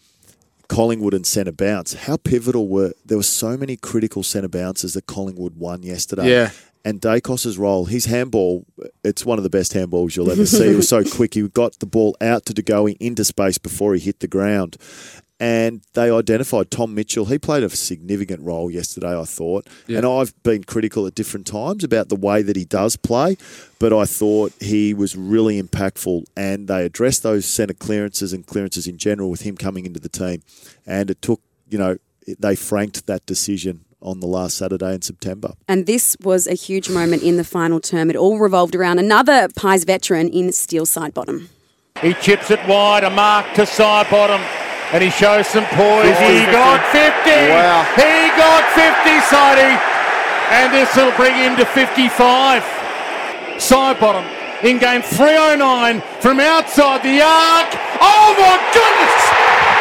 Collingwood 0.68 1.14
and 1.14 1.26
centre 1.26 1.52
bounce, 1.52 1.94
how 1.94 2.16
pivotal 2.18 2.68
were 2.70 2.94
there 3.06 3.18
were 3.18 3.24
so 3.24 3.58
many 3.58 3.76
critical 3.76 4.24
centre 4.24 4.48
bounces 4.48 4.94
that 4.94 5.06
Collingwood 5.06 5.58
won 5.58 5.84
yesterday. 5.84 6.30
Yeah. 6.30 6.52
And 6.84 7.00
Daicos's 7.00 7.58
role, 7.60 7.86
his 7.86 8.06
handball, 8.06 8.66
it's 9.04 9.24
one 9.24 9.38
of 9.38 9.44
the 9.44 9.50
best 9.52 9.74
handballs 9.74 10.16
you'll 10.16 10.32
ever 10.32 10.46
see. 10.48 10.70
It 10.72 10.76
was 10.76 10.90
so 10.90 11.04
quick. 11.16 11.36
He 11.36 11.48
got 11.48 11.78
the 11.80 11.86
ball 11.86 12.16
out 12.22 12.46
to 12.48 12.54
DeGoey 12.54 12.98
into 13.00 13.24
space 13.24 13.58
before 13.60 13.94
he 13.94 14.00
hit 14.00 14.20
the 14.20 14.28
ground. 14.28 14.78
And 15.42 15.82
they 15.94 16.12
identified 16.12 16.70
Tom 16.70 16.94
Mitchell. 16.94 17.26
He 17.26 17.40
played 17.40 17.64
a 17.64 17.70
significant 17.72 18.44
role 18.44 18.70
yesterday, 18.70 19.20
I 19.20 19.24
thought. 19.24 19.66
And 19.88 20.06
I've 20.06 20.36
been 20.44 20.64
critical 20.64 21.08
at 21.08 21.16
different 21.16 21.48
times 21.48 21.84
about 21.84 22.10
the 22.10 22.16
way 22.16 22.44
that 22.44 22.56
he 22.56 22.64
does 22.64 22.96
play, 22.96 23.38
but 23.80 23.92
I 23.92 24.06
thought 24.06 24.54
he 24.60 24.94
was 24.94 25.16
really 25.16 25.60
impactful. 25.60 26.26
And 26.38 26.68
they 26.68 26.86
addressed 26.86 27.24
those 27.24 27.48
centre 27.48 27.74
clearances 27.74 28.34
and 28.34 28.46
clearances 28.46 28.86
in 28.86 29.00
general 29.00 29.32
with 29.32 29.42
him 29.42 29.58
coming 29.58 29.88
into 29.88 30.00
the 30.00 30.10
team. 30.10 30.44
And 30.86 31.10
it 31.10 31.24
took, 31.24 31.42
you 31.68 31.80
know, 31.80 31.98
they 32.38 32.56
franked 32.56 33.08
that 33.08 33.26
decision 33.26 33.86
on 34.00 34.20
the 34.20 34.28
last 34.28 34.58
Saturday 34.58 34.94
in 34.94 35.02
September. 35.02 35.54
And 35.68 35.88
this 35.88 36.16
was 36.22 36.46
a 36.46 36.54
huge 36.54 36.88
moment 36.88 37.24
in 37.24 37.38
the 37.38 37.44
final 37.44 37.80
term. 37.80 38.12
It 38.12 38.16
all 38.16 38.38
revolved 38.38 38.76
around 38.76 39.00
another 39.00 39.48
Pies 39.56 39.86
veteran 39.86 40.30
in 40.30 40.52
Steele 40.52 40.86
Sidebottom. 40.86 41.48
He 42.00 42.14
chips 42.14 42.52
it 42.52 42.60
wide, 42.68 43.04
a 43.04 43.10
mark 43.10 43.54
to 43.56 43.64
Sidebottom, 43.64 44.61
and 44.92 45.04
he 45.04 45.10
shows 45.10 45.48
some 45.48 45.66
poise. 45.74 46.12
50, 46.20 46.26
he 46.28 46.46
50. 46.46 46.52
got 46.52 46.80
50. 46.92 47.32
Wow. 47.52 47.84
He 47.96 48.16
got 48.36 48.64
50, 48.76 49.20
Sidey. 49.32 49.74
And 50.52 50.68
this 50.74 50.92
will 50.96 51.16
bring 51.16 51.36
him 51.36 51.56
to 51.58 51.66
55. 51.66 52.64
Sidebottom 53.56 54.28
in 54.64 54.78
game 54.78 55.02
309 55.02 56.02
from 56.20 56.40
outside 56.40 57.02
the 57.04 57.22
arc. 57.24 57.70
Oh 58.04 58.36
my 58.36 58.58
goodness! 58.76 59.22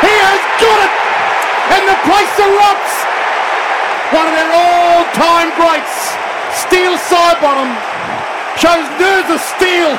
He 0.01 0.15
has 0.15 0.43
got 0.63 0.79
it! 0.85 0.95
And 1.75 1.83
the 1.89 1.99
place 2.07 2.35
erupts! 2.39 3.11
one 4.13 4.27
of 4.27 4.35
their 4.35 4.51
all-time 4.51 5.55
greats. 5.55 6.19
Steele 6.51 6.99
Sidebottom 6.99 7.71
shows 8.59 8.87
nerves 8.99 9.31
of 9.31 9.41
steel. 9.41 9.95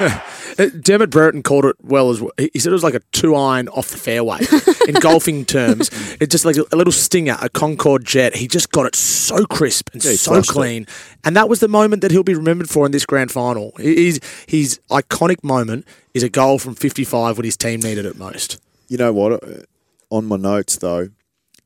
Uh, 0.60 0.68
Dermott 0.80 1.10
Brereton 1.10 1.42
called 1.42 1.64
it 1.64 1.76
well 1.80 2.10
as 2.10 2.20
well. 2.20 2.32
He 2.38 2.58
said 2.58 2.70
it 2.70 2.72
was 2.74 2.82
like 2.84 2.94
a 2.94 3.00
two 3.12 3.34
iron 3.34 3.68
off 3.68 3.88
the 3.88 3.96
fairway 3.96 4.40
in 4.88 4.94
golfing 4.96 5.44
terms. 5.44 5.90
It's 6.20 6.30
just 6.30 6.44
like 6.44 6.56
a, 6.56 6.64
a 6.72 6.76
little 6.76 6.92
stinger, 6.92 7.36
a 7.40 7.48
Concorde 7.48 8.04
jet. 8.04 8.36
He 8.36 8.46
just 8.46 8.70
got 8.70 8.86
it 8.86 8.94
so 8.94 9.44
crisp 9.46 9.90
and 9.92 10.04
Yeah, 10.04 10.12
so 10.12 10.32
flushed 10.32 10.50
it. 10.50 10.52
clean, 10.52 10.86
and 11.24 11.34
that 11.36 11.48
was 11.48 11.60
the 11.60 11.68
moment 11.68 12.02
that 12.02 12.10
he'll 12.10 12.22
be 12.22 12.34
remembered 12.34 12.68
for 12.68 12.84
in 12.86 12.92
this 12.92 13.06
grand 13.06 13.32
final. 13.32 13.72
His 13.78 14.20
his 14.46 14.80
iconic 14.90 15.42
moment 15.42 15.86
is 16.14 16.22
a 16.22 16.28
goal 16.28 16.58
from 16.58 16.74
55 16.74 17.38
when 17.38 17.44
his 17.44 17.56
team 17.56 17.80
needed 17.80 18.04
it 18.04 18.16
most. 18.18 18.60
You 18.88 18.98
know 18.98 19.12
what? 19.12 19.32
Uh, 19.42 19.62
On 20.10 20.26
my 20.26 20.36
notes 20.36 20.76
though, 20.76 21.08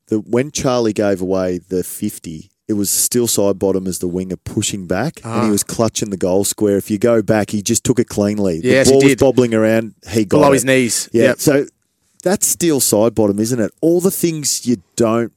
the 0.07 0.19
when 0.19 0.51
Charlie 0.51 0.93
gave 0.93 1.19
away 1.21 1.57
the 1.57 1.83
fifty, 1.83 2.51
it 2.67 2.73
was 2.73 2.89
Steele 2.89 3.27
Sidebottom 3.27 3.87
as 3.87 3.99
the 3.99 4.07
winger 4.07 4.37
pushing 4.37 4.87
back, 4.87 5.21
and 5.23 5.33
Ah. 5.33 5.45
he 5.45 5.51
was 5.51 5.63
clutching 5.63 6.09
the 6.09 6.17
goal 6.17 6.43
square. 6.43 6.77
If 6.77 6.89
you 6.89 6.97
go 6.97 7.21
back, 7.21 7.51
he 7.51 7.61
just 7.61 7.83
took 7.83 7.99
it 7.99 8.07
cleanly. 8.09 8.59
Yes, 8.63 8.87
the 8.87 8.93
he 8.95 8.99
ball 8.99 9.07
was 9.09 9.15
bobbling 9.17 9.53
around. 9.53 9.93
He 10.09 10.25
got 10.25 10.37
Below 10.39 10.51
it. 10.51 10.55
his 10.55 10.65
knees. 10.65 11.09
Yeah. 11.13 11.23
Yep. 11.25 11.39
So 11.39 11.65
that's 12.23 12.47
Steele 12.47 12.79
Sidebottom, 12.79 13.39
isn't 13.39 13.59
it? 13.59 13.71
All 13.81 14.01
the 14.01 14.09
things 14.11 14.65
you 14.65 14.77
don't, 14.95 15.31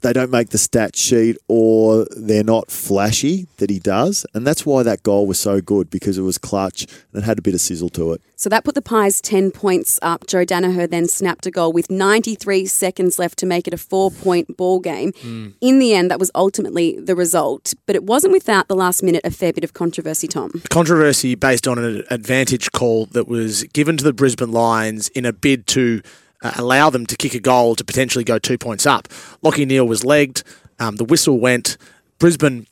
they 0.00 0.12
don't 0.12 0.30
make 0.30 0.50
the 0.50 0.58
stat 0.58 0.96
sheet 0.96 1.36
or 1.48 2.06
they're 2.16 2.44
not 2.44 2.70
flashy 2.70 3.46
that 3.58 3.70
he 3.70 3.78
does, 3.78 4.26
and 4.34 4.46
that's 4.46 4.64
why 4.64 4.82
that 4.82 5.02
goal 5.02 5.26
was 5.26 5.38
so 5.38 5.60
good 5.60 5.90
because 5.90 6.18
it 6.18 6.22
was 6.22 6.38
clutch 6.38 6.86
and 7.12 7.22
it 7.22 7.26
had 7.26 7.38
a 7.38 7.42
bit 7.42 7.54
of 7.54 7.60
sizzle 7.60 7.88
to 7.90 8.12
it. 8.12 8.22
So 8.36 8.48
that 8.50 8.62
put 8.62 8.76
the 8.76 8.82
Pies 8.82 9.20
10 9.20 9.50
points 9.50 9.98
up. 10.00 10.26
Joe 10.28 10.44
Daniher 10.44 10.88
then 10.88 11.08
snapped 11.08 11.44
a 11.46 11.50
goal 11.50 11.72
with 11.72 11.90
93 11.90 12.66
seconds 12.66 13.18
left 13.18 13.36
to 13.40 13.46
make 13.46 13.66
it 13.66 13.74
a 13.74 13.78
four 13.78 14.12
point 14.12 14.56
ball 14.56 14.78
game. 14.78 15.12
Hmm. 15.20 15.48
In 15.60 15.80
the 15.80 15.92
end, 15.92 16.10
that 16.10 16.20
was 16.20 16.30
ultimately 16.36 16.98
the 17.00 17.16
result, 17.16 17.74
but 17.86 17.96
it 17.96 18.04
wasn't 18.04 18.32
without 18.32 18.68
the 18.68 18.76
last 18.76 19.02
minute 19.02 19.22
a 19.24 19.32
fair 19.32 19.52
bit 19.52 19.64
of 19.64 19.72
controversy, 19.72 20.28
Tom. 20.28 20.62
controversy 20.70 21.34
based 21.34 21.66
on 21.66 21.78
an 21.78 22.04
advantage 22.10 22.70
call 22.72 23.06
that 23.06 23.26
was 23.26 23.64
given 23.64 23.96
to 23.96 24.04
the 24.04 24.12
Brisbane 24.12 24.52
Lions 24.52 25.08
in 25.08 25.24
a 25.24 25.32
bid 25.32 25.66
to 25.68 26.00
uh, 26.42 26.52
allow 26.56 26.90
them 26.90 27.06
to 27.06 27.16
kick 27.16 27.34
a 27.34 27.40
goal 27.40 27.74
to 27.76 27.84
potentially 27.84 28.24
go 28.24 28.38
two 28.38 28.58
points 28.58 28.86
up. 28.86 29.08
Lachie 29.42 29.66
Neale 29.66 29.86
was 29.86 30.04
legged. 30.04 30.42
Um, 30.78 30.96
the 30.96 31.04
whistle 31.04 31.38
went. 31.40 31.76
Brisbane 32.18 32.66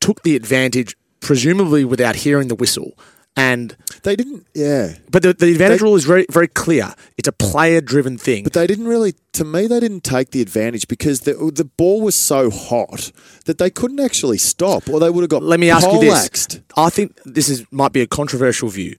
took 0.00 0.22
the 0.22 0.36
advantage, 0.36 0.96
presumably 1.20 1.84
without 1.84 2.16
hearing 2.16 2.48
the 2.48 2.54
whistle. 2.54 2.92
And 3.36 3.76
They 4.04 4.14
didn't, 4.14 4.46
yeah. 4.54 4.94
but 5.10 5.24
the, 5.24 5.32
the 5.34 5.50
advantage 5.50 5.80
They- 5.80 5.84
rule 5.84 5.96
is 5.96 6.04
very 6.04 6.24
very 6.30 6.46
clear. 6.46 6.94
It's 7.16 7.26
a 7.26 7.32
player 7.32 7.80
driven 7.80 8.16
thing. 8.16 8.44
But 8.44 8.52
they 8.52 8.66
didn't 8.68 8.86
really, 8.86 9.14
to 9.32 9.44
me, 9.44 9.66
they 9.66 9.80
didn't 9.80 10.04
take 10.04 10.30
the 10.30 10.40
advantage 10.40 10.86
because 10.86 11.20
the 11.22 11.32
the 11.52 11.64
ball 11.64 12.00
was 12.00 12.14
so 12.14 12.48
hot 12.48 13.10
that 13.46 13.58
they 13.58 13.70
couldn't 13.70 13.98
actually 13.98 14.38
stop, 14.38 14.88
or 14.88 15.00
they 15.00 15.10
would 15.10 15.22
have 15.22 15.30
got. 15.30 15.42
Let 15.42 15.58
me 15.58 15.68
ask 15.68 15.84
you 15.84 15.98
this. 16.00 16.60
I 16.76 16.90
think 16.90 17.18
this 17.24 17.48
is 17.48 17.64
might 17.72 17.92
be 17.92 18.02
a 18.02 18.06
controversial 18.06 18.68
view, 18.68 18.94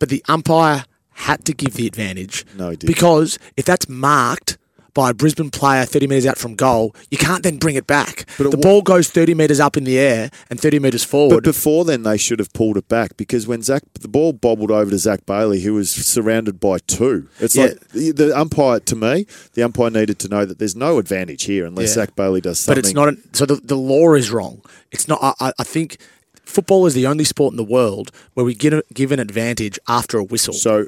but 0.00 0.08
the 0.08 0.24
umpire 0.28 0.84
had 1.18 1.44
to 1.46 1.52
give 1.52 1.74
the 1.74 1.86
advantage. 1.86 2.44
No, 2.56 2.70
he 2.70 2.76
didn't. 2.76 2.92
Because 2.94 3.38
if 3.56 3.64
that's 3.64 3.88
marked 3.88 4.56
by 4.94 5.10
a 5.10 5.14
Brisbane 5.14 5.50
player 5.50 5.84
30 5.84 6.08
metres 6.08 6.26
out 6.26 6.38
from 6.38 6.56
goal, 6.56 6.92
you 7.10 7.18
can't 7.18 7.44
then 7.44 7.56
bring 7.58 7.76
it 7.76 7.86
back. 7.86 8.24
But 8.36 8.46
it 8.46 8.50
the 8.50 8.56
ball 8.56 8.82
goes 8.82 9.08
30 9.08 9.34
metres 9.34 9.60
up 9.60 9.76
in 9.76 9.84
the 9.84 9.96
air 9.98 10.30
and 10.50 10.58
30 10.60 10.80
metres 10.80 11.04
forward. 11.04 11.36
But 11.36 11.44
before 11.44 11.84
then, 11.84 12.02
they 12.02 12.16
should 12.16 12.40
have 12.40 12.52
pulled 12.52 12.76
it 12.76 12.88
back 12.88 13.16
because 13.16 13.46
when 13.46 13.62
Zach, 13.62 13.82
the 14.00 14.08
ball 14.08 14.32
bobbled 14.32 14.72
over 14.72 14.90
to 14.90 14.98
Zach 14.98 15.24
Bailey, 15.24 15.60
who 15.60 15.74
was 15.74 15.90
surrounded 15.90 16.58
by 16.58 16.78
two. 16.78 17.28
It's 17.38 17.54
Yeah. 17.54 17.64
like 17.66 17.88
the, 17.90 18.10
the 18.10 18.36
umpire, 18.36 18.80
to 18.80 18.96
me, 18.96 19.26
the 19.54 19.62
umpire 19.62 19.90
needed 19.90 20.18
to 20.20 20.28
know 20.28 20.44
that 20.44 20.58
there's 20.58 20.74
no 20.74 20.98
advantage 20.98 21.44
here 21.44 21.64
unless 21.64 21.90
Yeah. 21.90 22.04
Zach 22.06 22.16
Bailey 22.16 22.40
does 22.40 22.58
something. 22.58 22.80
but 22.82 22.84
it's 22.84 22.94
not. 22.94 23.08
A, 23.08 23.16
so 23.32 23.46
the, 23.46 23.56
the 23.56 23.76
law 23.76 24.14
is 24.14 24.30
wrong. 24.32 24.62
It's 24.90 25.06
not. 25.06 25.18
I, 25.22 25.52
I- 25.58 25.64
think 25.64 25.98
football 26.44 26.86
is 26.86 26.94
the 26.94 27.06
only 27.06 27.24
sport 27.24 27.52
in 27.52 27.56
the 27.56 27.62
world 27.62 28.10
where 28.34 28.44
we 28.44 28.54
give, 28.54 28.72
a- 28.72 28.82
give 28.94 29.12
an 29.12 29.20
advantage 29.20 29.78
after 29.86 30.18
a 30.18 30.24
whistle. 30.24 30.54
So, 30.54 30.86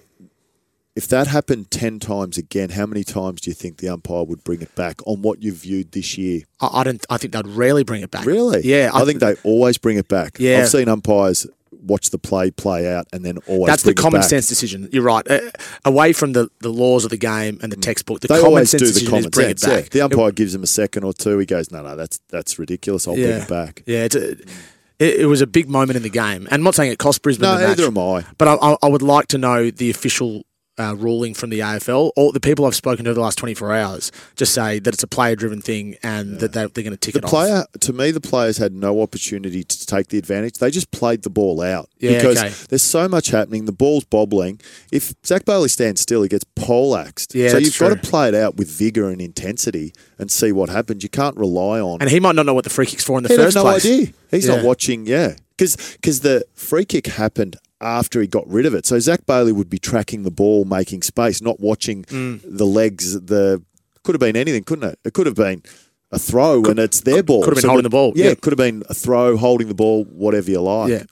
if 0.97 1.07
that 1.09 1.29
happened 1.29 1.71
10 1.71 2.01
times 2.01 2.37
again, 2.37 2.71
how 2.71 2.87
many 2.87 3.05
times 3.05 3.41
do 3.41 3.51
you 3.51 3.55
think 3.55 3.79
the 3.79 3.89
umpire 3.89 4.25
would 4.25 4.43
bring 4.43 4.61
it 4.61 4.75
back 4.75 5.01
on 5.07 5.23
what 5.23 5.43
you've 5.43 5.57
viewed 5.57 5.93
this 5.93 6.19
year? 6.19 6.43
I, 6.61 6.81
I 6.81 6.85
don't. 6.85 7.05
I 7.09 7.17
think 7.17 7.33
they'd 7.33 7.47
rarely 7.47 7.85
bring 7.85 8.03
it 8.03 8.11
back. 8.11 8.27
Really? 8.27 8.63
Yeah. 8.65 8.91
I, 8.93 9.05
think 9.05 9.21
they 9.21 9.35
always 9.45 9.79
bring 9.79 9.99
it 9.99 10.09
back. 10.09 10.37
Yeah. 10.39 10.59
I've 10.59 10.69
seen 10.69 10.89
umpires 10.89 11.47
watch 11.83 12.11
the 12.11 12.19
play 12.19 12.51
play 12.51 12.93
out 12.93 13.07
and 13.13 13.25
then 13.25 13.39
always 13.47 13.71
That's 13.71 13.83
the 13.85 13.93
it 13.93 13.97
common 13.97 14.23
sense 14.23 14.49
decision. 14.49 14.89
You're 14.93 15.03
right. 15.03 15.29
Uh, 15.31 15.51
away 15.85 16.13
from 16.13 16.33
the, 16.33 16.51
the 16.61 16.69
laws 16.69 17.05
of 17.05 17.11
the 17.11 17.17
game 17.17 17.59
and 17.63 17.71
the 17.71 17.77
textbook, 17.77 18.21
the 18.21 18.29
They 18.29 18.41
common 18.41 18.67
sense 18.67 18.83
do 18.83 18.87
the 18.87 18.93
decision 18.93 19.11
common 19.11 19.25
is 19.25 19.31
bring 19.31 19.47
sense. 19.49 19.65
it 19.65 19.69
yeah. 19.69 19.81
back. 19.81 19.91
The 19.91 20.01
umpire 20.03 20.33
gives 20.33 20.55
him 20.55 20.63
a 20.63 20.67
second 20.67 21.05
or 21.05 21.13
two. 21.13 21.39
He 21.39 21.47
goes, 21.47 21.71
no, 21.71 21.83
no, 21.83 21.97
that's 21.97 22.19
that's 22.29 22.59
ridiculous. 22.59 23.07
I'll 23.07 23.15
bring 23.15 23.29
it 23.29 23.49
back. 23.49 23.83
Yeah, 23.87 24.05
it's 24.05 24.17
a, 24.17 24.33
it, 24.33 25.21
it 25.21 25.27
was 25.27 25.41
a 25.41 25.47
big 25.47 25.69
moment 25.69 25.97
in 25.97 26.03
the 26.03 26.11
game. 26.11 26.45
And 26.47 26.55
I'm 26.55 26.63
not 26.63 26.75
saying 26.75 26.93
it 26.93 26.99
cost 26.99 27.23
Brisbane 27.23 27.49
No, 27.49 27.55
the 27.55 27.69
match, 27.69 27.79
neither 27.79 27.89
am 27.89 27.99
I. 27.99 28.25
But 28.37 28.49
I, 28.49 28.55
I, 28.55 28.77
I 28.83 28.89
would 28.89 29.03
like 29.03 29.29
to 29.29 29.39
know 29.39 29.71
the 29.71 29.91
official 29.91 30.43
uh, 30.81 30.95
ruling 30.95 31.35
from 31.35 31.51
the 31.51 31.59
AFL. 31.61 32.11
All 32.17 32.33
the 32.33 32.41
people 32.41 32.65
I've 32.65 32.75
spoken 32.75 33.05
to 33.05 33.11
over 33.11 33.17
the 33.17 33.21
last 33.21 33.37
24 33.39 33.73
hours 33.75 34.11
just 34.37 34.55
say 34.55 34.79
that 34.79 34.95
it's 34.95 35.03
a 35.03 35.07
player-driven 35.07 35.61
thing 35.63 35.97
and 36.03 36.41
that 36.41 36.53
they, 36.53 36.61
they're 36.67 36.85
going 36.85 36.91
to 36.93 36.97
tick 36.97 37.13
The 37.15 37.19
it 37.19 37.25
off. 37.25 37.31
player, 37.31 37.65
to 37.81 37.93
me, 37.93 38.11
the 38.11 38.21
players 38.21 38.57
had 38.59 38.73
no 38.73 39.03
opportunity 39.03 39.63
to 39.63 39.87
take 39.87 40.09
the 40.09 40.19
advantage. 40.19 40.55
They 40.59 40.71
just 40.71 40.91
played 40.91 41.23
the 41.23 41.31
ball 41.31 41.61
out 41.61 41.89
Yeah, 41.99 42.17
because 42.17 42.39
okay. 42.39 42.53
there's 42.69 42.83
so 42.83 43.09
much 43.09 43.29
happening. 43.29 43.67
The 43.67 43.73
ball's 43.73 44.05
bobbling. 44.05 44.61
If 44.91 45.13
Zach 45.25 45.45
Bailey 45.45 45.69
stands 45.69 46.01
still, 46.01 46.23
he 46.23 46.29
gets 46.29 46.45
poleaxed. 46.57 47.35
Yeah, 47.35 47.49
so 47.51 47.59
you've 47.59 47.79
got 47.79 47.91
to 47.91 47.97
play 47.97 48.29
it 48.29 48.35
out 48.35 48.57
with 48.57 48.69
vigor 48.71 49.11
and 49.11 49.21
intensity 49.21 49.93
and 50.19 50.31
see 50.31 50.53
what 50.53 50.69
happens. 50.71 51.03
You 51.03 51.09
can't 51.11 51.37
rely 51.37 51.81
on. 51.81 52.01
And 52.01 52.11
he 52.11 52.21
might 52.21 52.35
not 52.37 52.47
know 52.47 52.55
what 52.55 52.65
the 52.65 52.71
free 52.71 52.87
kick's 52.87 53.05
for 53.05 53.17
in 53.19 53.23
the 53.25 53.29
He'd 53.29 53.37
first 53.37 53.55
have 53.57 53.65
no 53.65 53.71
place. 53.71 53.85
idea. 53.85 54.07
He's 54.31 54.47
Yeah. 54.47 54.57
not 54.57 54.65
watching. 54.65 55.07
Yeah, 55.07 55.35
because 55.57 56.21
the 56.21 56.45
free 56.55 56.85
kick 56.85 57.07
happened 57.07 57.57
after 57.81 58.21
he 58.21 58.27
got 58.27 58.47
rid 58.49 58.67
of 58.67 58.75
it. 58.75 58.87
So 58.87 58.99
Zach 58.99 59.25
Bailey 59.27 59.53
would 59.53 59.71
be 59.71 59.79
tracking 59.79 60.23
the 60.23 60.31
ball, 60.31 60.65
making 60.65 61.03
space, 61.03 61.41
not 61.41 61.61
watching 61.61 62.05
Mm. 62.05 62.41
the 62.45 62.67
legs. 62.67 63.19
The 63.21 63.63
could 64.03 64.15
have 64.15 64.21
been 64.21 64.37
anything, 64.37 64.65
couldn't 64.65 64.89
it? 64.89 64.99
It 65.05 65.13
could 65.15 65.27
have 65.27 65.35
been 65.37 65.63
a 66.11 66.19
throw 66.19 66.65
and 66.65 66.79
it's 66.79 67.01
their 67.03 67.23
ball. 67.23 67.43
could 67.43 67.55
have 67.57 67.63
been 67.63 67.69
holding 67.69 67.83
the- 67.83 67.89
the 67.89 67.91
ball, 67.91 68.13
Yeah, 68.17 68.25
yeah. 68.27 68.31
it 68.33 68.41
could 68.41 68.53
have 68.53 68.59
been 68.59 68.83
a 68.89 68.95
throw, 68.95 69.37
holding 69.37 69.69
the 69.69 69.75
ball, 69.75 70.05
whatever 70.05 70.51
you 70.51 70.61
like. 70.61 70.91
Yeah. 70.91 71.03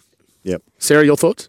Yep. 0.44 0.62
Sarah, 0.78 1.04
your 1.04 1.16
thoughts? 1.16 1.48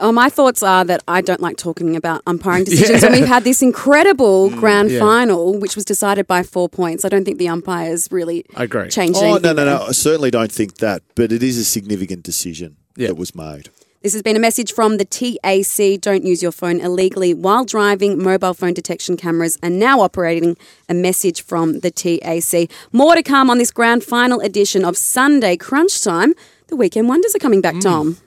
Oh, 0.00 0.12
my 0.12 0.28
thoughts 0.30 0.62
are 0.62 0.84
that 0.84 1.02
I 1.08 1.20
don't 1.20 1.40
like 1.40 1.56
talking 1.56 1.96
about 1.96 2.22
umpiring 2.26 2.64
decisions. 2.70 3.02
And 3.02 3.14
we've 3.14 3.26
had 3.26 3.44
this 3.44 3.62
incredible 3.62 4.48
grand 4.50 4.90
yeah. 4.90 5.00
final, 5.00 5.58
which 5.58 5.74
was 5.76 5.84
decided 5.84 6.26
by 6.26 6.42
four 6.44 6.68
points. 6.68 7.04
I 7.04 7.08
don't 7.08 7.24
think 7.24 7.38
the 7.38 7.48
umpires 7.48 8.06
really 8.10 8.44
I 8.54 8.64
agree. 8.64 8.88
changed 8.88 9.18
Oh 9.18 9.24
anything. 9.24 9.42
no, 9.42 9.52
no, 9.52 9.64
no! 9.64 9.86
I 9.88 9.92
certainly 9.92 10.30
don't 10.30 10.52
think 10.52 10.76
that, 10.76 11.02
but 11.16 11.32
it 11.32 11.42
is 11.42 11.58
a 11.58 11.64
significant 11.64 12.22
decision 12.22 12.76
Yeah. 12.96 13.08
that 13.08 13.16
was 13.16 13.34
made. 13.34 13.70
This 14.00 14.12
has 14.12 14.22
been 14.22 14.36
a 14.36 14.40
message 14.40 14.72
from 14.72 14.96
the 14.98 15.04
TAC. 15.04 16.00
Don't 16.00 16.22
use 16.22 16.40
your 16.40 16.52
phone 16.52 16.78
illegally 16.78 17.34
while 17.34 17.64
driving. 17.64 18.22
Mobile 18.22 18.54
phone 18.54 18.72
detection 18.72 19.16
cameras 19.16 19.58
are 19.60 19.70
now 19.70 20.00
operating. 20.00 20.56
A 20.88 20.94
message 20.94 21.42
from 21.42 21.80
the 21.80 21.90
TAC. 21.90 22.70
More 22.92 23.16
to 23.16 23.24
come 23.24 23.50
on 23.50 23.58
this 23.58 23.72
grand 23.72 24.04
final 24.04 24.38
edition 24.38 24.84
of 24.84 24.96
Sunday 24.96 25.56
Crunch 25.56 26.00
Time. 26.04 26.34
The 26.68 26.76
weekend 26.76 27.08
wonders 27.08 27.34
are 27.34 27.40
coming 27.40 27.60
back, 27.60 27.74
mm. 27.74 27.82
Tom. 27.82 28.18